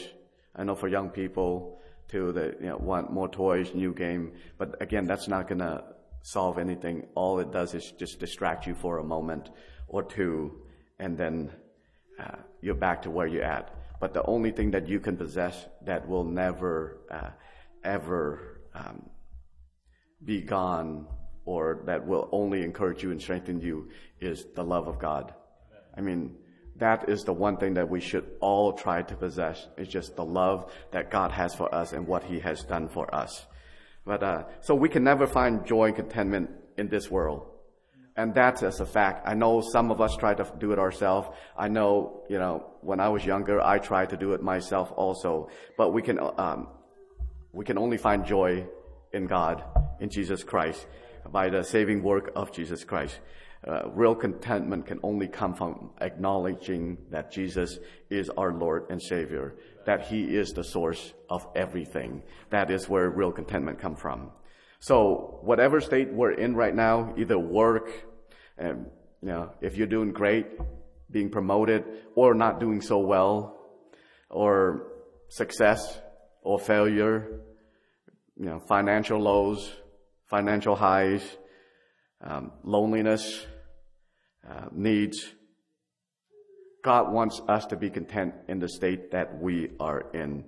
I 0.56 0.64
know 0.64 0.76
for 0.76 0.88
young 0.88 1.10
people, 1.10 1.80
to 2.10 2.32
the 2.32 2.56
you 2.60 2.68
know, 2.68 2.78
want 2.78 3.12
more 3.12 3.28
toys, 3.28 3.74
new 3.74 3.94
game. 3.94 4.32
But 4.58 4.82
again, 4.82 5.06
that's 5.06 5.28
not 5.28 5.48
going 5.48 5.60
to 5.60 5.84
solve 6.22 6.58
anything. 6.58 7.08
All 7.16 7.40
it 7.40 7.52
does 7.52 7.74
is 7.74 7.92
just 7.92 8.20
distract 8.20 8.68
you 8.68 8.76
for 8.76 9.00
a 9.00 9.04
moment 9.04 9.50
or 9.88 10.04
two, 10.04 10.62
and 11.00 11.18
then 11.18 11.52
uh, 12.20 12.38
you're 12.62 12.76
back 12.76 13.02
to 13.04 13.10
where 13.10 13.28
you're 13.28 13.44
at. 13.44 13.74
But 14.00 14.14
the 14.14 14.24
only 14.24 14.52
thing 14.52 14.72
that 14.72 14.88
you 14.88 15.00
can 15.00 15.18
possess 15.18 15.66
that 15.84 16.08
will 16.08 16.24
never, 16.24 17.00
uh, 17.10 17.30
ever 17.84 18.62
um, 18.74 19.10
be 20.24 20.42
gone 20.42 21.08
or 21.46 21.82
that 21.86 22.06
will 22.06 22.28
only 22.32 22.64
encourage 22.64 23.02
you 23.02 23.12
and 23.12 23.22
strengthen 23.22 23.62
you 23.62 23.90
is 24.20 24.46
the 24.56 24.64
love 24.64 24.88
of 24.88 25.00
God. 25.00 25.34
I 25.96 26.02
mean, 26.02 26.36
that 26.80 27.10
is 27.10 27.24
the 27.24 27.34
one 27.34 27.58
thing 27.58 27.74
that 27.76 27.90
we 27.90 28.00
should 28.00 28.26
all 28.40 28.74
try 28.74 29.02
to 29.02 29.16
possess. 29.16 29.68
It's 29.78 29.90
just 29.90 30.16
the 30.16 30.26
love 30.26 30.72
that 30.92 31.10
God 31.10 31.32
has 31.32 31.56
for 31.56 31.74
us 31.74 31.94
and 31.94 32.08
what 32.08 32.24
He 32.24 32.40
has 32.40 32.64
done 32.64 32.88
for 32.88 33.14
us. 33.14 33.46
But 34.06 34.24
uh, 34.24 34.44
so 34.62 34.76
we 34.76 34.90
can 34.90 35.04
never 35.04 35.28
find 35.28 35.66
joy 35.66 35.88
and 35.88 35.96
contentment 35.96 36.52
in 36.78 36.88
this 36.88 37.10
world, 37.10 37.48
and 38.16 38.34
that's 38.34 38.64
as 38.64 38.80
a 38.80 38.86
fact. 38.86 39.28
I 39.28 39.34
know 39.34 39.62
some 39.62 39.92
of 39.92 40.00
us 40.00 40.16
try 40.16 40.34
to 40.34 40.52
do 40.60 40.72
it 40.72 40.80
ourselves. 40.80 41.28
I 41.58 41.68
know, 41.68 42.24
you 42.30 42.38
know, 42.38 42.66
when 42.82 43.00
I 43.00 43.10
was 43.10 43.26
younger, 43.26 43.60
I 43.60 43.80
tried 43.80 44.12
to 44.12 44.18
do 44.18 44.34
it 44.34 44.42
myself 44.42 44.94
also. 44.96 45.50
But 45.78 45.94
we 45.94 46.02
can 46.02 46.20
um, 46.20 46.70
we 47.52 47.66
can 47.66 47.78
only 47.78 47.98
find 47.98 48.26
joy 48.26 48.66
in 49.12 49.26
God, 49.26 49.64
in 50.00 50.10
Jesus 50.10 50.44
Christ, 50.44 50.86
by 51.32 51.50
the 51.50 51.64
saving 51.64 52.04
work 52.04 52.32
of 52.36 52.52
Jesus 52.54 52.84
Christ 52.84 53.20
uh, 53.68 53.90
real 53.90 54.16
contentment 54.16 54.86
can 54.86 55.00
only 55.04 55.28
come 55.28 55.54
from 55.54 55.90
acknowledging 56.00 56.98
that 57.12 57.32
Jesus 57.32 57.80
is 58.10 58.30
our 58.30 58.54
Lord 58.54 58.86
and 58.90 59.02
Savior, 59.02 59.56
that 59.86 60.08
He 60.08 60.24
is 60.24 60.52
the 60.52 60.64
source 60.64 61.14
of 61.30 61.46
everything. 61.56 62.24
That 62.50 62.72
is 62.72 62.88
where 62.88 63.10
real 63.10 63.32
contentment 63.32 63.80
comes 63.80 64.00
from. 64.00 64.32
So 64.80 65.40
whatever 65.42 65.82
state 65.82 66.14
we're 66.14 66.32
in 66.32 66.56
right 66.56 66.74
now, 66.74 67.14
either 67.18 67.38
work, 67.38 67.92
and 68.58 68.86
you 69.22 69.30
know, 69.30 69.52
if 69.60 69.76
you're 69.76 69.88
doing 69.88 70.12
great, 70.14 70.48
being 71.12 71.30
promoted, 71.30 71.84
or 72.16 72.34
not 72.34 72.60
doing 72.60 72.82
so 72.82 73.00
well, 73.00 73.60
or 74.30 74.88
success 75.30 76.00
or 76.42 76.58
failure, 76.60 77.42
you 78.38 78.46
know, 78.46 78.60
financial 78.60 79.20
lows, 79.20 79.74
financial 80.28 80.76
highs, 80.76 81.22
um, 82.22 82.52
loneliness, 82.64 83.46
uh, 84.50 84.66
needs. 84.72 85.34
God 86.84 87.12
wants 87.12 87.42
us 87.48 87.66
to 87.68 87.76
be 87.76 87.90
content 87.90 88.34
in 88.48 88.60
the 88.60 88.70
state 88.70 89.12
that 89.12 89.42
we 89.42 89.72
are 89.80 90.06
in. 90.14 90.46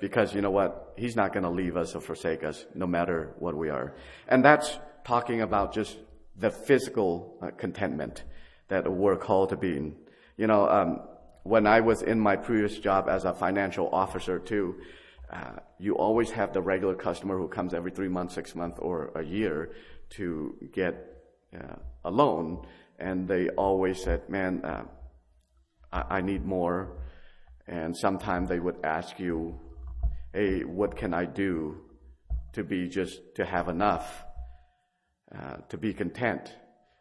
Because 0.00 0.34
you 0.34 0.40
know 0.40 0.50
what? 0.50 0.94
He's 0.96 1.16
not 1.16 1.32
going 1.32 1.44
to 1.44 1.50
leave 1.50 1.76
us 1.76 1.94
or 1.94 2.00
forsake 2.00 2.44
us 2.44 2.66
no 2.74 2.86
matter 2.86 3.34
what 3.38 3.56
we 3.56 3.68
are. 3.68 3.94
And 4.28 4.44
that's 4.44 4.78
talking 5.04 5.40
about 5.40 5.72
just 5.72 5.96
the 6.36 6.50
physical 6.50 7.38
uh, 7.42 7.50
contentment 7.50 8.24
that 8.68 8.90
we're 8.90 9.16
called 9.16 9.48
to 9.48 9.56
be 9.56 9.76
in. 9.76 9.96
You 10.36 10.46
know, 10.46 10.68
um, 10.68 11.00
when 11.42 11.66
I 11.66 11.80
was 11.80 12.02
in 12.02 12.20
my 12.20 12.36
previous 12.36 12.78
job 12.78 13.08
as 13.08 13.24
a 13.24 13.32
financial 13.32 13.88
officer 13.90 14.38
too, 14.38 14.76
uh, 15.32 15.56
you 15.78 15.96
always 15.96 16.30
have 16.30 16.52
the 16.52 16.60
regular 16.60 16.94
customer 16.94 17.36
who 17.38 17.48
comes 17.48 17.74
every 17.74 17.90
three 17.90 18.08
months, 18.08 18.34
six 18.34 18.54
months, 18.54 18.78
or 18.80 19.10
a 19.14 19.22
year 19.22 19.72
to 20.10 20.56
get 20.72 21.22
uh, 21.54 21.76
a 22.04 22.10
loan, 22.10 22.66
and 22.98 23.28
they 23.28 23.48
always 23.50 24.02
said, 24.02 24.28
"Man, 24.28 24.64
uh, 24.64 24.84
I-, 25.92 26.18
I 26.18 26.20
need 26.20 26.44
more." 26.44 26.98
And 27.66 27.96
sometimes 27.96 28.48
they 28.48 28.58
would 28.58 28.84
ask 28.84 29.18
you, 29.18 29.58
"Hey, 30.32 30.64
what 30.64 30.96
can 30.96 31.14
I 31.14 31.24
do 31.26 31.82
to 32.52 32.64
be 32.64 32.88
just 32.88 33.20
to 33.36 33.44
have 33.44 33.68
enough, 33.68 34.24
uh, 35.34 35.56
to 35.68 35.78
be 35.78 35.92
content?" 35.94 36.54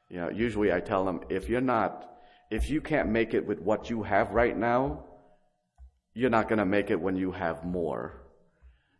You 0.09 0.21
know, 0.21 0.29
usually 0.29 0.71
I 0.71 0.79
tell 0.79 1.03
them, 1.03 1.21
if 1.29 1.49
you're 1.49 1.61
not, 1.61 2.09
if 2.49 2.69
you 2.69 2.81
can't 2.81 3.09
make 3.09 3.33
it 3.33 3.45
with 3.45 3.59
what 3.59 3.89
you 3.89 4.03
have 4.03 4.31
right 4.31 4.57
now, 4.57 5.03
you're 6.13 6.29
not 6.29 6.47
going 6.47 6.59
to 6.59 6.65
make 6.65 6.89
it 6.89 6.99
when 6.99 7.15
you 7.15 7.31
have 7.31 7.63
more. 7.63 8.23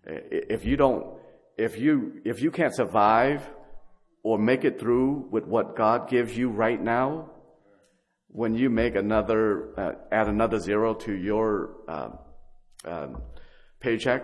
If 0.06 0.66
you 0.66 0.78
don't, 0.78 1.18
if 1.58 1.78
you, 1.78 2.22
if 2.26 2.42
you 2.42 2.52
can't 2.52 2.76
survive 2.76 3.50
or 4.28 4.38
make 4.38 4.66
it 4.66 4.78
through 4.78 5.26
with 5.32 5.46
what 5.46 5.78
God 5.78 6.10
gives 6.10 6.38
you 6.38 6.50
right 6.50 6.82
now, 6.84 7.30
when 8.28 8.56
you 8.56 8.70
make 8.70 8.94
another, 8.94 9.70
uh, 9.80 9.92
add 10.12 10.28
another 10.28 10.60
zero 10.60 10.94
to 10.94 11.14
your 11.14 11.78
uh, 11.88 12.10
um, 12.84 13.22
paycheck, 13.80 14.24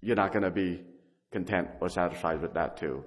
you're 0.00 0.16
not 0.16 0.32
going 0.32 0.42
to 0.42 0.50
be 0.50 0.82
content 1.30 1.68
or 1.80 1.88
satisfied 1.88 2.42
with 2.42 2.54
that 2.54 2.78
too. 2.78 3.04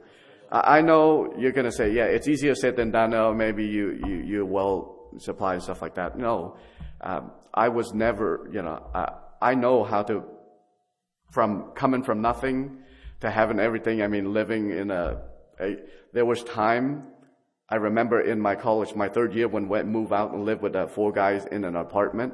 I 0.50 0.79
know 0.84 1.34
you're 1.38 1.51
going 1.51 1.65
to 1.65 1.74
say, 1.74 1.91
yeah, 1.91 2.05
it's 2.05 2.29
easier 2.29 2.55
said 2.55 2.77
than 2.77 2.91
done. 2.91 3.13
Oh, 3.13 3.34
maybe 3.34 3.65
you, 3.65 4.00
you, 4.05 4.15
you're 4.25 4.46
well 4.46 5.10
supplied 5.17 5.55
and 5.55 5.63
stuff 5.63 5.81
like 5.81 5.96
that. 5.96 6.17
No, 6.17 6.55
um, 7.01 7.31
I 7.53 7.67
was 7.67 7.93
never, 7.93 8.50
you 8.53 8.62
know, 8.62 8.89
I, 8.96 9.15
I 9.41 9.55
know 9.55 9.84
how 9.84 10.03
to, 10.03 10.24
from 11.29 11.74
coming 11.75 12.03
from 12.03 12.22
nothing 12.22 12.78
to 13.21 13.29
having 13.29 13.59
everything. 13.59 14.01
I 14.01 14.07
mean, 14.07 14.33
living 14.33 14.71
in 14.71 14.91
a, 14.91 15.21
a 15.59 15.77
there 16.13 16.25
was 16.25 16.43
time. 16.43 17.07
I 17.69 17.75
remember 17.75 18.21
in 18.21 18.39
my 18.39 18.55
college, 18.55 18.95
my 18.95 19.09
third 19.09 19.33
year 19.33 19.47
when 19.47 19.69
we 19.69 19.83
moved 19.83 20.11
out 20.11 20.33
and 20.33 20.43
lived 20.43 20.61
with 20.61 20.75
uh, 20.75 20.88
four 20.88 21.11
guys 21.11 21.45
in 21.45 21.63
an 21.63 21.75
apartment. 21.75 22.33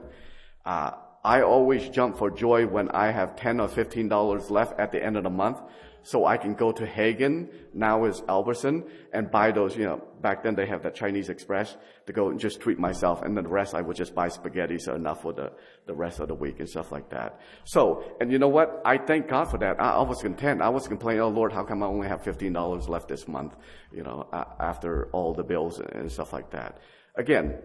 Uh, 0.66 0.92
I 1.24 1.42
always 1.42 1.90
jump 1.90 2.18
for 2.18 2.30
joy 2.30 2.68
when 2.68 2.90
I 2.92 3.12
have 3.12 3.36
10 3.36 3.60
or 3.60 3.68
15 3.68 4.08
dollars 4.08 4.52
left 4.52 4.80
at 4.80 4.92
the 4.92 5.04
end 5.04 5.18
of 5.18 5.24
the 5.24 5.30
month 5.30 5.60
so 6.06 6.24
I 6.24 6.38
can 6.38 6.54
go 6.54 6.72
to 6.72 6.86
Haggen, 6.86 7.50
now 7.74 8.06
is 8.06 8.22
Albertson, 8.30 8.84
and 9.12 9.32
buy 9.32 9.52
those, 9.52 9.76
you 9.76 9.86
know, 9.86 10.04
back 10.22 10.44
then 10.44 10.54
they 10.54 10.68
have 10.68 10.84
that 10.84 10.94
Chinese 10.94 11.30
Express 11.30 11.76
to 12.06 12.14
go 12.14 12.30
and 12.30 12.40
just 12.40 12.62
treat 12.62 12.78
myself, 12.78 13.24
and 13.24 13.36
then 13.36 13.44
the 13.44 13.50
rest 13.50 13.74
I 13.74 13.82
would 13.82 13.96
just 13.96 14.14
buy 14.14 14.28
spaghetti, 14.28 14.78
so 14.78 14.94
enough 14.94 15.24
for 15.24 15.34
the, 15.34 15.52
the 15.88 15.96
rest 15.96 16.20
of 16.20 16.28
the 16.28 16.36
week 16.36 16.60
and 16.60 16.70
stuff 16.70 16.92
like 16.92 17.10
that. 17.10 17.40
So, 17.64 18.04
and 18.22 18.32
you 18.32 18.38
know 18.38 18.50
what? 18.50 18.84
I 18.86 19.00
thank 19.00 19.28
God 19.28 19.46
for 19.46 19.58
that. 19.58 19.82
I, 19.82 19.94
I 19.94 20.04
was 20.04 20.22
content. 20.22 20.62
I 20.62 20.70
was 20.70 20.88
complaining, 20.88 21.22
oh 21.22 21.30
Lord, 21.30 21.52
how 21.52 21.64
come 21.64 21.82
I 21.82 21.88
only 21.88 22.08
have 22.08 22.22
$15 22.22 22.88
left 22.88 23.08
this 23.08 23.28
month, 23.28 23.56
you 23.92 24.04
know, 24.04 24.30
after 24.60 25.10
all 25.12 25.34
the 25.34 25.44
bills 25.44 25.80
and 25.80 26.12
stuff 26.12 26.34
like 26.34 26.52
that. 26.52 26.78
Again, 27.16 27.56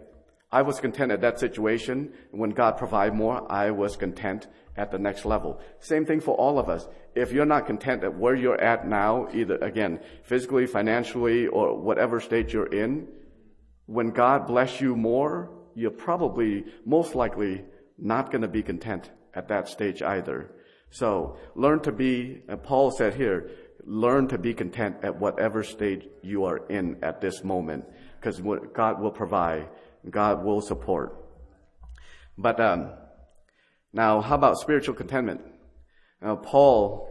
I 0.53 0.63
was 0.63 0.81
content 0.81 1.13
at 1.13 1.21
that 1.21 1.39
situation. 1.39 2.13
When 2.33 2.51
God 2.51 2.77
provided 2.77 3.15
more, 3.15 3.51
I 3.51 3.71
was 3.71 3.97
content 3.97 4.49
at 4.77 4.91
the 4.91 4.99
next 4.99 5.25
level. 5.25 5.61
Same 5.79 6.05
thing 6.05 6.21
for 6.21 6.35
all 6.35 6.59
of 6.59 6.69
us. 6.69 6.89
If 7.15 7.33
you're 7.33 7.47
not 7.47 7.67
content 7.67 8.03
at 8.05 8.19
where 8.19 8.35
you're 8.35 8.61
at 8.61 8.87
now, 8.87 9.29
either 9.33 9.57
again, 9.57 10.01
physically, 10.25 10.67
financially, 10.67 11.47
or 11.47 11.79
whatever 11.79 12.21
state 12.21 12.53
you're 12.53 12.67
in, 12.67 13.09
when 13.87 14.11
God 14.11 14.47
bless 14.47 14.81
you 14.81 14.97
more, 14.97 15.51
you're 15.75 15.91
probably 15.91 16.65
most 16.85 17.15
likely 17.15 17.65
not 17.99 18.31
going 18.31 18.43
to 18.43 18.49
be 18.49 18.63
content 18.63 19.11
at 19.35 19.49
that 19.49 19.69
stage 19.69 20.03
either. 20.03 20.53
So 20.91 21.37
learn 21.55 21.81
to 21.81 21.93
be, 21.93 22.43
uh, 22.49 22.57
Paul 22.57 22.91
said 22.91 23.15
here, 23.15 23.51
learn 23.85 24.29
to 24.29 24.39
be 24.39 24.55
content 24.55 24.97
at 25.03 25.19
whatever 25.19 25.63
stage 25.63 26.07
you 26.23 26.45
are 26.45 26.67
in 26.67 27.03
at 27.03 27.21
this 27.21 27.45
moment, 27.45 27.85
because 28.21 28.41
God 28.75 29.01
will 29.01 29.11
provide, 29.13 29.69
God 30.09 30.45
will 30.45 30.61
support. 30.61 31.17
But 32.39 32.59
um, 32.61 32.93
now, 33.93 34.21
how 34.21 34.37
about 34.37 34.59
spiritual 34.59 34.95
contentment? 34.95 35.43
Now, 36.23 36.37
Paul 36.37 37.09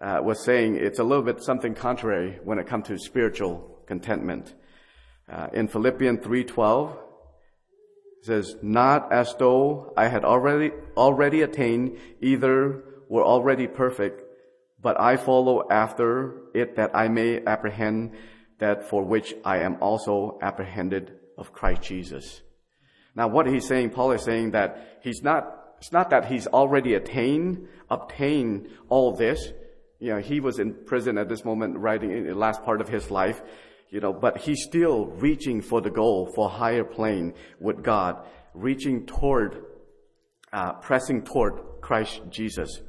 uh, 0.00 0.20
was 0.22 0.44
saying 0.44 0.76
it's 0.76 0.98
a 0.98 1.04
little 1.04 1.24
bit 1.24 1.42
something 1.42 1.74
contrary 1.74 2.38
when 2.42 2.58
it 2.58 2.66
comes 2.66 2.88
to 2.88 2.98
spiritual 2.98 3.78
contentment. 3.86 4.54
Uh, 5.30 5.48
in 5.52 5.68
Philippians 5.68 6.20
3:12, 6.20 6.96
it 8.18 8.24
says, 8.26 8.56
"Not 8.60 9.12
as 9.12 9.34
though 9.38 9.92
I 9.96 10.08
had 10.08 10.24
already 10.24 10.72
already 10.96 11.42
attained, 11.42 11.96
either 12.20 12.82
were 13.08 13.24
already 13.24 13.66
perfect, 13.66 14.22
but 14.80 15.00
I 15.00 15.16
follow 15.16 15.68
after 15.70 16.34
it 16.54 16.76
that 16.76 16.90
I 16.94 17.08
may 17.08 17.44
apprehend 17.44 18.12
that 18.58 18.88
for 18.88 19.04
which 19.04 19.34
I 19.44 19.58
am 19.58 19.76
also 19.80 20.38
apprehended 20.42 21.12
of 21.36 21.52
Christ 21.52 21.82
Jesus." 21.82 22.42
Now, 23.14 23.28
what 23.28 23.46
he's 23.46 23.66
saying, 23.66 23.90
Paul 23.90 24.12
is 24.12 24.22
saying 24.22 24.52
that 24.52 24.98
he's 25.02 25.22
not. 25.22 25.58
It's 25.78 25.92
not 25.92 26.10
that 26.10 26.26
he's 26.26 26.46
already 26.46 26.94
attained, 26.94 27.66
obtained 27.90 28.68
all 28.88 29.16
this. 29.16 29.52
You 29.98 30.14
know, 30.14 30.18
he 30.20 30.38
was 30.38 30.60
in 30.60 30.74
prison 30.86 31.18
at 31.18 31.28
this 31.28 31.44
moment, 31.44 31.76
writing 31.76 32.12
in 32.12 32.24
the 32.24 32.34
last 32.36 32.62
part 32.62 32.80
of 32.80 32.88
his 32.88 33.10
life 33.10 33.42
you 33.92 34.00
know, 34.00 34.14
but 34.14 34.38
he's 34.38 34.64
still 34.64 35.04
reaching 35.04 35.60
for 35.60 35.82
the 35.82 35.90
goal, 35.90 36.32
for 36.34 36.48
higher 36.48 36.82
plane 36.82 37.34
with 37.60 37.84
God, 37.84 38.26
reaching 38.54 39.04
toward, 39.04 39.66
uh, 40.50 40.72
pressing 40.72 41.22
toward 41.22 41.60
Christ 41.82 42.22
Jesus. 42.30 42.80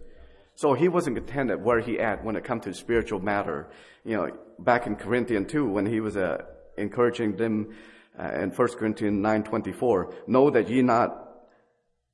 So 0.55 0.73
he 0.73 0.88
wasn't 0.88 1.17
contented 1.17 1.62
where 1.62 1.81
he 1.81 2.00
at 2.00 2.23
when 2.23 2.38
it 2.38 2.45
comes 2.45 2.63
to 2.63 2.73
spiritual 2.73 3.19
matter. 3.19 3.69
You 4.05 4.15
know, 4.15 4.27
back 4.59 4.88
in 4.88 4.95
Corinthians 4.95 5.51
2, 5.51 5.65
when 5.67 5.85
he 5.85 6.00
was 6.00 6.15
uh, 6.15 6.38
encouraging 6.77 7.35
them 7.35 7.75
uh, 8.20 8.32
in 8.41 8.50
1 8.51 8.67
Corinthians 8.77 9.24
9.24, 9.25 10.27
know 10.27 10.50
that 10.50 10.70
ye 10.70 10.82
not 10.82 11.24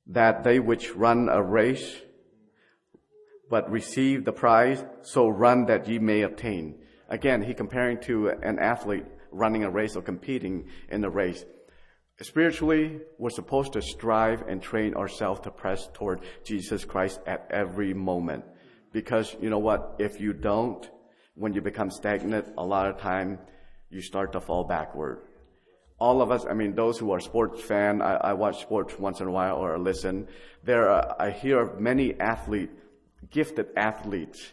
that 0.06 0.42
they 0.44 0.58
which 0.58 0.94
run 0.94 1.28
a 1.28 1.42
race, 1.42 1.96
but 3.48 3.70
receive 3.70 4.24
the 4.24 4.32
prize, 4.32 4.84
so 5.02 5.28
run 5.28 5.66
that 5.66 5.88
ye 5.88 5.98
may 5.98 6.22
obtain. 6.22 6.78
Again, 7.08 7.42
he 7.42 7.54
comparing 7.54 8.00
to 8.02 8.28
an 8.28 8.58
athlete 8.58 9.04
running 9.32 9.64
a 9.64 9.70
race 9.70 9.96
or 9.96 10.02
competing 10.02 10.68
in 10.88 11.00
the 11.00 11.10
race. 11.10 11.44
Spiritually, 12.22 13.00
we're 13.18 13.30
supposed 13.30 13.72
to 13.72 13.80
strive 13.82 14.42
and 14.42 14.62
train 14.62 14.94
ourselves 14.94 15.40
to 15.40 15.50
press 15.50 15.88
toward 15.94 16.20
Jesus 16.44 16.84
Christ 16.84 17.18
at 17.26 17.46
every 17.50 17.94
moment. 17.94 18.44
Because 18.92 19.34
you 19.40 19.48
know 19.48 19.58
what? 19.58 19.96
If 19.98 20.20
you 20.20 20.32
don't, 20.32 20.88
when 21.34 21.54
you 21.54 21.62
become 21.62 21.90
stagnant, 21.90 22.46
a 22.58 22.64
lot 22.64 22.88
of 22.88 22.98
time 22.98 23.38
you 23.88 24.02
start 24.02 24.32
to 24.32 24.40
fall 24.40 24.64
backward. 24.64 25.22
All 26.00 26.22
of 26.22 26.30
us, 26.30 26.46
I 26.48 26.54
mean, 26.54 26.74
those 26.74 26.98
who 26.98 27.12
are 27.12 27.20
sports 27.20 27.62
fan, 27.62 28.00
I, 28.00 28.14
I 28.14 28.32
watch 28.32 28.62
sports 28.62 28.98
once 28.98 29.20
in 29.20 29.28
a 29.28 29.30
while 29.30 29.56
or 29.56 29.78
listen. 29.78 30.28
There, 30.64 30.88
are, 30.88 31.14
I 31.18 31.30
hear 31.30 31.74
many 31.78 32.18
athlete, 32.18 32.70
gifted 33.30 33.66
athletes 33.76 34.52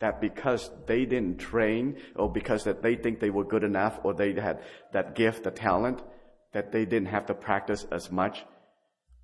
that 0.00 0.20
because 0.20 0.70
they 0.86 1.04
didn't 1.04 1.38
train 1.38 1.98
or 2.16 2.30
because 2.30 2.64
that 2.64 2.82
they 2.82 2.96
think 2.96 3.20
they 3.20 3.30
were 3.30 3.44
good 3.44 3.64
enough 3.64 4.00
or 4.02 4.12
they 4.12 4.32
had 4.34 4.60
that 4.92 5.14
gift, 5.14 5.44
the 5.44 5.50
talent, 5.52 6.02
that 6.52 6.72
they 6.72 6.84
didn't 6.84 7.08
have 7.08 7.26
to 7.26 7.34
practice 7.34 7.86
as 7.92 8.10
much. 8.10 8.44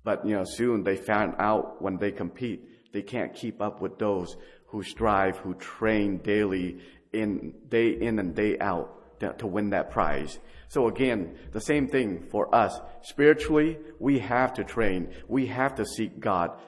But, 0.03 0.25
you 0.25 0.35
know, 0.35 0.43
soon 0.45 0.83
they 0.83 0.95
found 0.95 1.35
out 1.39 1.81
when 1.81 1.97
they 1.97 2.11
compete, 2.11 2.93
they 2.93 3.01
can't 3.01 3.33
keep 3.33 3.61
up 3.61 3.81
with 3.81 3.97
those 3.99 4.37
who 4.67 4.83
strive, 4.83 5.37
who 5.37 5.55
train 5.55 6.19
daily 6.19 6.79
in, 7.11 7.53
day 7.67 7.89
in 7.89 8.19
and 8.19 8.33
day 8.33 8.57
out 8.59 9.01
to, 9.37 9.47
win 9.47 9.69
that 9.71 9.91
prize. 9.91 10.39
So 10.67 10.87
again, 10.87 11.35
the 11.51 11.61
same 11.61 11.87
thing 11.87 12.23
for 12.29 12.53
us. 12.53 12.79
Spiritually, 13.01 13.77
we 13.99 14.19
have 14.19 14.53
to 14.55 14.63
train. 14.63 15.13
We 15.27 15.47
have 15.47 15.75
to 15.75 15.85
seek 15.85 16.19
God 16.19 16.59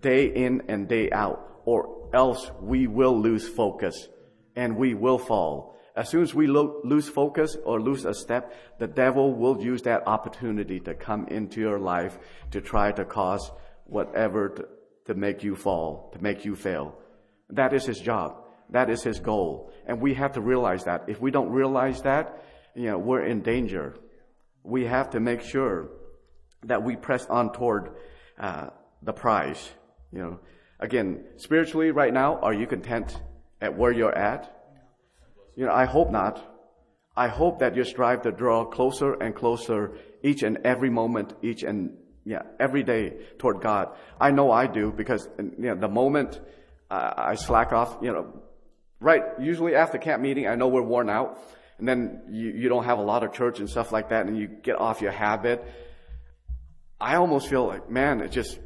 day 0.00 0.26
in 0.26 0.62
and 0.68 0.88
day 0.88 1.10
out 1.10 1.60
or 1.64 2.08
else 2.12 2.50
we 2.60 2.86
will 2.86 3.18
lose 3.18 3.48
focus 3.48 4.08
and 4.56 4.76
we 4.76 4.94
will 4.94 5.18
fall. 5.18 5.74
As 5.96 6.08
soon 6.08 6.22
as 6.22 6.34
we 6.34 6.46
lo- 6.46 6.80
lose 6.84 7.08
focus 7.08 7.56
or 7.64 7.80
lose 7.80 8.04
a 8.04 8.14
step, 8.14 8.52
the 8.78 8.86
devil 8.86 9.32
will 9.34 9.62
use 9.62 9.82
that 9.82 10.06
opportunity 10.06 10.80
to 10.80 10.94
come 10.94 11.28
into 11.28 11.60
your 11.60 11.78
life 11.78 12.18
to 12.50 12.60
try 12.60 12.90
to 12.92 13.04
cause 13.04 13.50
whatever 13.84 14.48
to, 14.48 14.68
to 15.06 15.14
make 15.14 15.44
you 15.44 15.54
fall, 15.54 16.10
to 16.12 16.22
make 16.22 16.44
you 16.44 16.56
fail. 16.56 16.96
That 17.50 17.72
is 17.72 17.86
his 17.86 18.00
job. 18.00 18.43
That 18.70 18.90
is 18.90 19.02
his 19.02 19.20
goal. 19.20 19.72
And 19.86 20.00
we 20.00 20.14
have 20.14 20.32
to 20.32 20.40
realize 20.40 20.84
that. 20.84 21.04
If 21.08 21.20
we 21.20 21.30
don't 21.30 21.50
realize 21.50 22.02
that, 22.02 22.42
you 22.74 22.86
know, 22.86 22.98
we're 22.98 23.24
in 23.24 23.42
danger. 23.42 23.94
We 24.62 24.86
have 24.86 25.10
to 25.10 25.20
make 25.20 25.42
sure 25.42 25.88
that 26.64 26.82
we 26.82 26.96
press 26.96 27.26
on 27.26 27.52
toward 27.52 27.90
uh, 28.38 28.68
the 29.02 29.12
prize. 29.12 29.70
You 30.10 30.18
know, 30.18 30.40
Again, 30.80 31.24
spiritually 31.36 31.92
right 31.92 32.12
now, 32.12 32.38
are 32.40 32.52
you 32.52 32.66
content 32.66 33.18
at 33.60 33.76
where 33.76 33.92
you're 33.92 34.16
at? 34.16 34.54
You 35.56 35.66
know, 35.66 35.72
I 35.72 35.84
hope 35.84 36.10
not. 36.10 36.44
I 37.16 37.28
hope 37.28 37.60
that 37.60 37.76
you 37.76 37.84
strive 37.84 38.22
to 38.22 38.32
draw 38.32 38.64
closer 38.64 39.14
and 39.14 39.34
closer 39.34 39.92
each 40.22 40.42
and 40.42 40.58
every 40.64 40.90
moment, 40.90 41.32
each 41.42 41.62
and 41.62 41.96
yeah, 42.26 42.42
every 42.58 42.82
day 42.82 43.14
toward 43.38 43.60
God. 43.60 43.96
I 44.20 44.30
know 44.32 44.50
I 44.50 44.66
do 44.66 44.90
because 44.90 45.28
you 45.38 45.52
know 45.56 45.74
the 45.76 45.88
moment 45.88 46.40
uh, 46.90 47.12
I 47.16 47.34
slack 47.36 47.72
off, 47.72 47.98
you 48.02 48.12
know, 48.12 48.42
right. 49.04 49.22
Usually 49.38 49.74
after 49.74 49.98
camp 49.98 50.22
meeting, 50.22 50.48
I 50.48 50.54
know 50.56 50.68
we're 50.68 50.82
worn 50.82 51.10
out, 51.10 51.38
and 51.78 51.86
then 51.86 52.22
you, 52.30 52.50
you 52.50 52.68
don't 52.68 52.84
have 52.84 52.98
a 52.98 53.02
lot 53.02 53.22
of 53.22 53.32
church 53.32 53.60
and 53.60 53.68
stuff 53.68 53.92
like 53.92 54.08
that, 54.08 54.26
and 54.26 54.36
you 54.36 54.48
get 54.48 54.76
off 54.80 55.00
your 55.02 55.12
habit. 55.12 55.64
I 57.00 57.16
almost 57.16 57.48
feel 57.48 57.66
like, 57.66 57.90
man, 57.90 58.20
it 58.20 58.32
just 58.32 58.58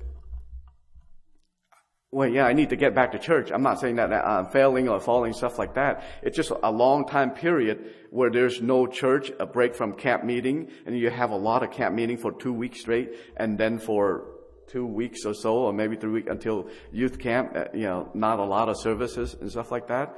well, 2.10 2.28
yeah, 2.28 2.46
I 2.46 2.54
need 2.54 2.70
to 2.70 2.76
get 2.76 2.94
back 2.94 3.12
to 3.12 3.18
church. 3.18 3.50
I'm 3.52 3.62
not 3.62 3.80
saying 3.80 3.96
that 3.96 4.10
I'm 4.10 4.46
failing 4.46 4.88
or 4.88 4.98
falling, 4.98 5.34
stuff 5.34 5.58
like 5.58 5.74
that. 5.74 6.04
It's 6.22 6.36
just 6.36 6.50
a 6.50 6.72
long 6.72 7.06
time 7.06 7.32
period 7.32 7.94
where 8.10 8.30
there's 8.30 8.62
no 8.62 8.86
church, 8.86 9.30
a 9.38 9.44
break 9.44 9.74
from 9.74 9.92
camp 9.92 10.24
meeting, 10.24 10.70
and 10.86 10.98
you 10.98 11.10
have 11.10 11.32
a 11.32 11.36
lot 11.36 11.62
of 11.62 11.70
camp 11.70 11.94
meeting 11.94 12.16
for 12.16 12.32
two 12.32 12.54
weeks 12.54 12.80
straight, 12.80 13.10
and 13.36 13.58
then 13.58 13.78
for 13.78 14.37
two 14.68 14.86
weeks 14.86 15.24
or 15.24 15.34
so, 15.34 15.56
or 15.56 15.72
maybe 15.72 15.96
three 15.96 16.12
weeks 16.12 16.28
until 16.30 16.68
youth 16.92 17.18
camp, 17.18 17.52
uh, 17.54 17.64
you 17.74 17.84
know, 17.84 18.10
not 18.14 18.38
a 18.38 18.44
lot 18.44 18.68
of 18.68 18.76
services 18.78 19.34
and 19.40 19.50
stuff 19.50 19.70
like 19.70 19.88
that. 19.88 20.16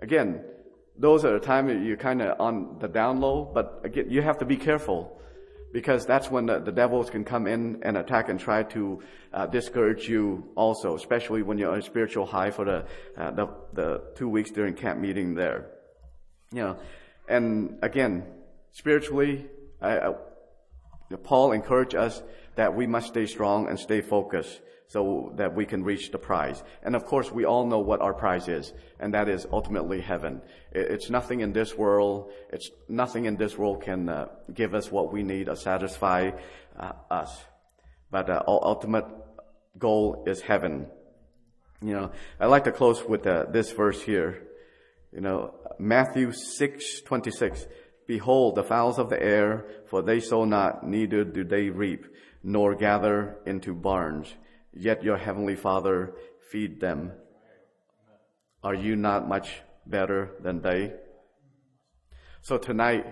Again, 0.00 0.44
those 0.96 1.24
are 1.24 1.32
the 1.32 1.44
time 1.44 1.84
you're 1.84 1.96
kind 1.96 2.22
of 2.22 2.40
on 2.40 2.78
the 2.80 2.88
down 2.88 3.20
low, 3.20 3.50
but 3.52 3.80
again, 3.84 4.06
you 4.08 4.22
have 4.22 4.38
to 4.38 4.44
be 4.44 4.56
careful 4.56 5.20
because 5.72 6.06
that's 6.06 6.30
when 6.30 6.46
the, 6.46 6.58
the, 6.58 6.72
devils 6.72 7.10
can 7.10 7.24
come 7.24 7.46
in 7.46 7.80
and 7.82 7.96
attack 7.96 8.28
and 8.28 8.40
try 8.40 8.62
to 8.62 9.00
uh, 9.32 9.46
discourage 9.46 10.08
you 10.08 10.48
also, 10.56 10.96
especially 10.96 11.42
when 11.42 11.58
you're 11.58 11.70
on 11.70 11.78
a 11.78 11.82
spiritual 11.82 12.24
high 12.24 12.50
for 12.50 12.64
the, 12.64 12.84
uh, 13.16 13.30
the, 13.32 13.48
the 13.74 14.02
two 14.16 14.28
weeks 14.28 14.50
during 14.50 14.74
camp 14.74 14.98
meeting 14.98 15.34
there. 15.34 15.70
You 16.52 16.62
know, 16.62 16.76
and 17.28 17.78
again, 17.82 18.24
spiritually, 18.72 19.46
I, 19.82 19.98
I, 19.98 20.14
Paul 21.16 21.52
encouraged 21.52 21.94
us 21.94 22.22
that 22.56 22.74
we 22.74 22.86
must 22.86 23.08
stay 23.08 23.26
strong 23.26 23.68
and 23.68 23.78
stay 23.78 24.00
focused 24.00 24.60
so 24.88 25.32
that 25.36 25.54
we 25.54 25.66
can 25.66 25.84
reach 25.84 26.10
the 26.10 26.18
prize. 26.18 26.62
And 26.82 26.96
of 26.96 27.04
course, 27.04 27.30
we 27.30 27.44
all 27.44 27.66
know 27.66 27.78
what 27.78 28.00
our 28.00 28.14
prize 28.14 28.48
is, 28.48 28.72
and 28.98 29.12
that 29.14 29.28
is 29.28 29.46
ultimately 29.52 30.00
heaven. 30.00 30.40
It's 30.72 31.10
nothing 31.10 31.40
in 31.40 31.52
this 31.52 31.76
world. 31.76 32.32
It's 32.50 32.70
nothing 32.88 33.26
in 33.26 33.36
this 33.36 33.56
world 33.56 33.82
can 33.82 34.08
uh, 34.08 34.26
give 34.52 34.74
us 34.74 34.90
what 34.90 35.12
we 35.12 35.22
need 35.22 35.48
or 35.48 35.56
satisfy 35.56 36.30
uh, 36.78 36.92
us. 37.10 37.44
But 38.10 38.30
uh, 38.30 38.42
ultimate 38.46 39.04
goal 39.78 40.24
is 40.26 40.40
heaven. 40.40 40.86
You 41.82 41.92
know, 41.92 42.12
I 42.40 42.46
like 42.46 42.64
to 42.64 42.72
close 42.72 43.04
with 43.04 43.26
uh, 43.26 43.44
this 43.50 43.70
verse 43.72 44.02
here. 44.02 44.42
You 45.12 45.20
know, 45.20 45.54
Matthew 45.78 46.32
six 46.32 47.02
twenty 47.02 47.30
six. 47.30 47.66
Behold, 48.08 48.56
the 48.56 48.64
fowls 48.64 48.98
of 48.98 49.08
the 49.08 49.22
air, 49.22 49.64
for 49.86 50.02
they 50.02 50.18
sow 50.18 50.44
not, 50.44 50.84
neither 50.84 51.22
do 51.22 51.44
they 51.44 51.70
reap, 51.70 52.06
nor 52.42 52.74
gather 52.74 53.36
into 53.46 53.72
barns 53.72 54.34
yet 54.78 55.02
your 55.02 55.16
heavenly 55.16 55.56
Father 55.56 56.14
feed 56.50 56.80
them. 56.80 57.12
Are 58.62 58.74
you 58.74 58.96
not 58.96 59.28
much 59.28 59.60
better 59.86 60.30
than 60.40 60.60
they? 60.62 60.92
So 62.42 62.58
tonight, 62.58 63.06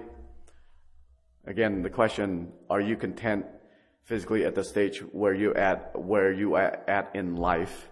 again, 1.46 1.82
the 1.82 1.90
question, 1.90 2.52
are 2.70 2.80
you 2.80 2.96
content 2.96 3.46
physically 4.04 4.44
at 4.44 4.54
the 4.54 4.64
stage 4.64 5.00
where 5.12 5.34
you 5.34 5.54
at, 5.54 5.98
where 5.98 6.32
you 6.32 6.56
at, 6.56 6.84
at 6.88 7.10
in 7.14 7.36
life? 7.36 7.88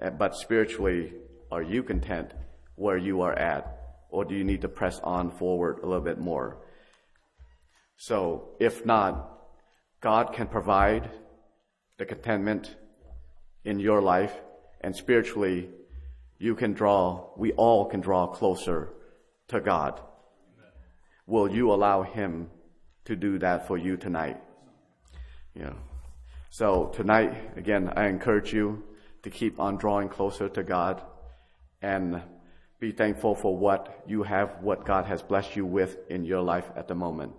Uh, 0.00 0.10
but 0.10 0.34
spiritually, 0.34 1.12
are 1.50 1.62
you 1.62 1.82
content 1.82 2.32
where 2.76 2.98
you 2.98 3.22
are 3.22 3.34
at? 3.34 3.79
Or 4.10 4.24
do 4.24 4.34
you 4.34 4.44
need 4.44 4.62
to 4.62 4.68
press 4.68 5.00
on 5.00 5.30
forward 5.30 5.78
a 5.82 5.86
little 5.86 6.04
bit 6.04 6.18
more? 6.18 6.58
So 7.96 8.50
if 8.58 8.84
not, 8.84 9.38
God 10.00 10.32
can 10.32 10.48
provide 10.48 11.10
the 11.98 12.06
contentment 12.06 12.74
in 13.64 13.78
your 13.78 14.00
life 14.00 14.34
and 14.80 14.96
spiritually 14.96 15.68
you 16.38 16.54
can 16.54 16.72
draw, 16.72 17.28
we 17.36 17.52
all 17.52 17.84
can 17.84 18.00
draw 18.00 18.26
closer 18.26 18.88
to 19.48 19.60
God. 19.60 20.00
Will 21.26 21.50
you 21.50 21.72
allow 21.72 22.02
Him 22.02 22.48
to 23.04 23.14
do 23.14 23.38
that 23.38 23.68
for 23.68 23.76
you 23.76 23.96
tonight? 23.98 24.40
Know. 25.54 25.76
So 26.48 26.86
tonight, 26.94 27.58
again, 27.58 27.92
I 27.94 28.08
encourage 28.08 28.52
you 28.54 28.82
to 29.22 29.30
keep 29.30 29.60
on 29.60 29.76
drawing 29.76 30.08
closer 30.08 30.48
to 30.48 30.62
God 30.62 31.02
and 31.82 32.22
be 32.80 32.90
thankful 32.90 33.34
for 33.34 33.56
what 33.56 34.02
you 34.06 34.22
have, 34.22 34.56
what 34.62 34.86
God 34.86 35.04
has 35.04 35.22
blessed 35.22 35.54
you 35.54 35.66
with 35.66 35.98
in 36.08 36.24
your 36.24 36.40
life 36.40 36.70
at 36.74 36.88
the 36.88 36.94
moment. 36.94 37.34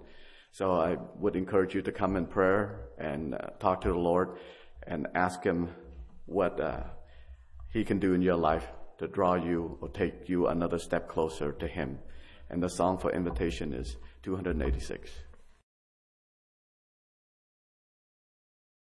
So 0.52 0.74
I 0.74 0.98
would 1.18 1.36
encourage 1.36 1.74
you 1.74 1.82
to 1.82 1.92
come 1.92 2.16
in 2.16 2.28
prayer 2.28 2.90
and 3.00 3.34
uh, 3.34 3.38
talk 3.60 3.82
to 3.82 3.88
the 3.88 3.98
Lord 3.98 4.38
and 4.86 5.08
ask 5.16 5.44
Him 5.44 5.70
what 6.28 6.60
uh, 6.60 6.84
He 7.74 7.84
can 7.84 7.98
do 8.00 8.14
in 8.14 8.22
your 8.22 8.36
life 8.36 8.68
to 9.00 9.08
draw 9.08 9.34
you 9.34 9.80
or 9.82 9.90
take 9.90 10.30
you 10.30 10.48
another 10.48 10.78
step 10.78 11.10
closer 11.10 11.52
to 11.54 11.68
Him. 11.68 11.98
And 12.52 12.62
the 12.62 12.70
song 12.70 13.00
for 13.00 13.12
invitation 13.12 13.74
is 13.74 13.98
286. 14.22 15.10